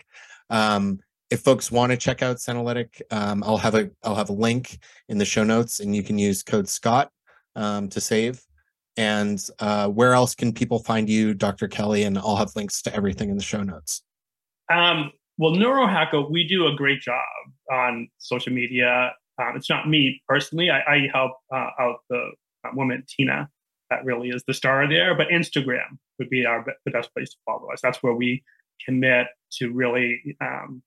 Um, 0.50 0.98
if 1.30 1.40
folks 1.40 1.70
want 1.70 1.90
to 1.90 1.96
check 1.96 2.22
out 2.22 2.36
Senolytic, 2.36 3.02
um, 3.10 3.42
I'll 3.44 3.56
have 3.56 3.74
a 3.74 3.90
I'll 4.02 4.14
have 4.14 4.28
a 4.28 4.34
link 4.34 4.78
in 5.08 5.18
the 5.18 5.24
show 5.24 5.44
notes, 5.44 5.80
and 5.80 5.94
you 5.94 6.02
can 6.02 6.18
use 6.18 6.42
code 6.42 6.68
Scott 6.68 7.10
um, 7.56 7.88
to 7.88 8.00
save. 8.00 8.42
And 8.96 9.44
uh, 9.58 9.88
where 9.88 10.12
else 10.12 10.34
can 10.34 10.52
people 10.52 10.78
find 10.78 11.08
you, 11.08 11.34
Dr. 11.34 11.66
Kelly? 11.66 12.04
And 12.04 12.16
I'll 12.16 12.36
have 12.36 12.54
links 12.54 12.80
to 12.82 12.94
everything 12.94 13.30
in 13.30 13.36
the 13.36 13.42
show 13.42 13.62
notes. 13.62 14.02
Um, 14.72 15.10
well, 15.36 15.52
Neurohacker, 15.52 16.30
we 16.30 16.46
do 16.46 16.68
a 16.68 16.76
great 16.76 17.00
job 17.00 17.20
on 17.70 18.08
social 18.18 18.52
media. 18.52 19.12
Um, 19.40 19.56
it's 19.56 19.68
not 19.68 19.88
me 19.88 20.22
personally. 20.28 20.70
I, 20.70 20.80
I 20.82 21.08
help 21.12 21.32
uh, 21.52 21.70
out 21.80 21.96
the 22.08 22.30
uh, 22.64 22.70
woman 22.74 23.04
Tina. 23.08 23.48
That 23.94 24.04
really 24.04 24.28
is 24.28 24.42
the 24.46 24.54
star 24.54 24.88
there. 24.88 25.14
But 25.14 25.28
Instagram, 25.28 25.98
would 26.18 26.30
be 26.30 26.44
our 26.46 26.64
the 26.84 26.90
best 26.90 27.12
place 27.14 27.30
to 27.30 27.36
follow 27.44 27.72
us. 27.72 27.80
That's 27.82 28.02
where 28.02 28.14
we 28.14 28.42
commit 28.84 29.28
to 29.58 29.70
really 29.72 30.36
um, 30.40 30.82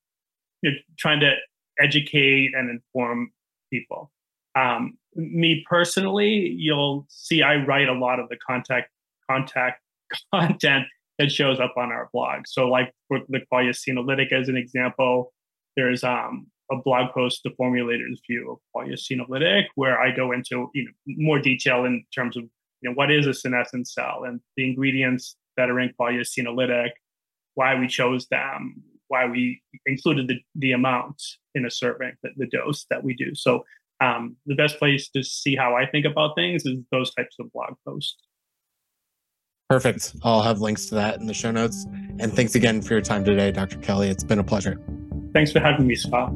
you 0.61 0.71
know, 0.71 0.77
trying 0.97 1.19
to 1.21 1.33
educate 1.79 2.51
and 2.53 2.69
inform 2.69 3.31
people. 3.71 4.11
Um, 4.55 4.97
me 5.15 5.65
personally, 5.69 6.53
you'll 6.57 7.05
see 7.09 7.41
I 7.41 7.57
write 7.65 7.89
a 7.89 7.93
lot 7.93 8.19
of 8.19 8.29
the 8.29 8.37
contact 8.37 8.89
contact 9.29 9.81
content 10.33 10.85
that 11.19 11.31
shows 11.31 11.59
up 11.59 11.73
on 11.77 11.91
our 11.91 12.09
blog. 12.13 12.47
So, 12.47 12.67
like 12.67 12.93
for 13.07 13.19
the 13.29 13.39
Qualia 13.51 13.75
Senolytic 13.75 14.31
as 14.31 14.49
an 14.49 14.57
example, 14.57 15.33
there's 15.75 16.03
um, 16.03 16.47
a 16.71 16.75
blog 16.75 17.13
post, 17.13 17.41
the 17.43 17.51
formulator's 17.51 18.21
view 18.27 18.51
of 18.51 18.57
Qualia 18.75 18.97
Senolytic, 18.97 19.65
where 19.75 19.99
I 19.99 20.15
go 20.15 20.31
into 20.31 20.69
you 20.73 20.85
know 20.85 20.91
more 21.05 21.39
detail 21.39 21.85
in 21.85 22.03
terms 22.13 22.37
of 22.37 22.43
you 22.81 22.89
know 22.89 22.95
what 22.95 23.11
is 23.11 23.27
a 23.27 23.33
senescent 23.33 23.87
cell 23.87 24.23
and 24.25 24.39
the 24.55 24.69
ingredients 24.69 25.35
that 25.57 25.69
are 25.69 25.79
in 25.79 25.91
Qualia 25.99 26.21
Senolytic, 26.21 26.91
why 27.55 27.77
we 27.77 27.87
chose 27.87 28.27
them, 28.27 28.83
why 29.07 29.25
we 29.25 29.61
included 29.85 30.27
the, 30.27 30.35
the 30.55 30.71
amount 30.71 31.21
in 31.55 31.65
a 31.65 31.71
serving, 31.71 32.13
the, 32.23 32.29
the 32.37 32.47
dose 32.47 32.85
that 32.89 33.03
we 33.03 33.15
do. 33.15 33.33
So 33.33 33.63
um, 33.99 34.35
the 34.45 34.55
best 34.55 34.77
place 34.77 35.09
to 35.09 35.23
see 35.23 35.55
how 35.55 35.75
I 35.75 35.85
think 35.87 36.05
about 36.05 36.35
things 36.35 36.65
is 36.65 36.77
those 36.91 37.13
types 37.15 37.35
of 37.39 37.51
blog 37.51 37.73
posts. 37.87 38.15
Perfect. 39.69 40.15
I'll 40.23 40.43
have 40.43 40.61
links 40.61 40.85
to 40.87 40.95
that 40.95 41.19
in 41.19 41.25
the 41.25 41.33
show 41.33 41.51
notes. 41.51 41.85
And 42.19 42.31
thanks 42.31 42.55
again 42.55 42.81
for 42.81 42.93
your 42.93 43.01
time 43.01 43.25
today, 43.25 43.51
Dr. 43.51 43.77
Kelly. 43.79 44.09
It's 44.09 44.23
been 44.23 44.39
a 44.39 44.43
pleasure. 44.43 44.79
Thanks 45.33 45.51
for 45.51 45.59
having 45.59 45.87
me, 45.87 45.95
Scott. 45.95 46.31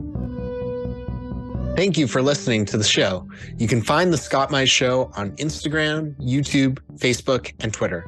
Thank 1.75 1.97
you 1.97 2.05
for 2.05 2.21
listening 2.21 2.65
to 2.65 2.77
the 2.77 2.83
show. 2.83 3.27
You 3.57 3.67
can 3.67 3.81
find 3.81 4.11
the 4.11 4.17
Scott 4.17 4.49
Mize 4.49 4.69
Show 4.69 5.09
on 5.15 5.31
Instagram, 5.37 6.13
YouTube, 6.15 6.79
Facebook, 6.97 7.53
and 7.61 7.73
Twitter. 7.73 8.05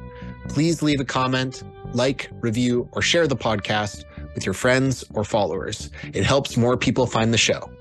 Please 0.48 0.82
leave 0.82 1.00
a 1.00 1.04
comment, 1.04 1.62
like, 1.92 2.30
review, 2.40 2.88
or 2.92 3.00
share 3.00 3.26
the 3.26 3.36
podcast 3.36 4.04
with 4.34 4.44
your 4.44 4.52
friends 4.52 5.02
or 5.14 5.24
followers. 5.24 5.90
It 6.12 6.24
helps 6.24 6.58
more 6.58 6.76
people 6.76 7.06
find 7.06 7.32
the 7.32 7.38
show. 7.38 7.73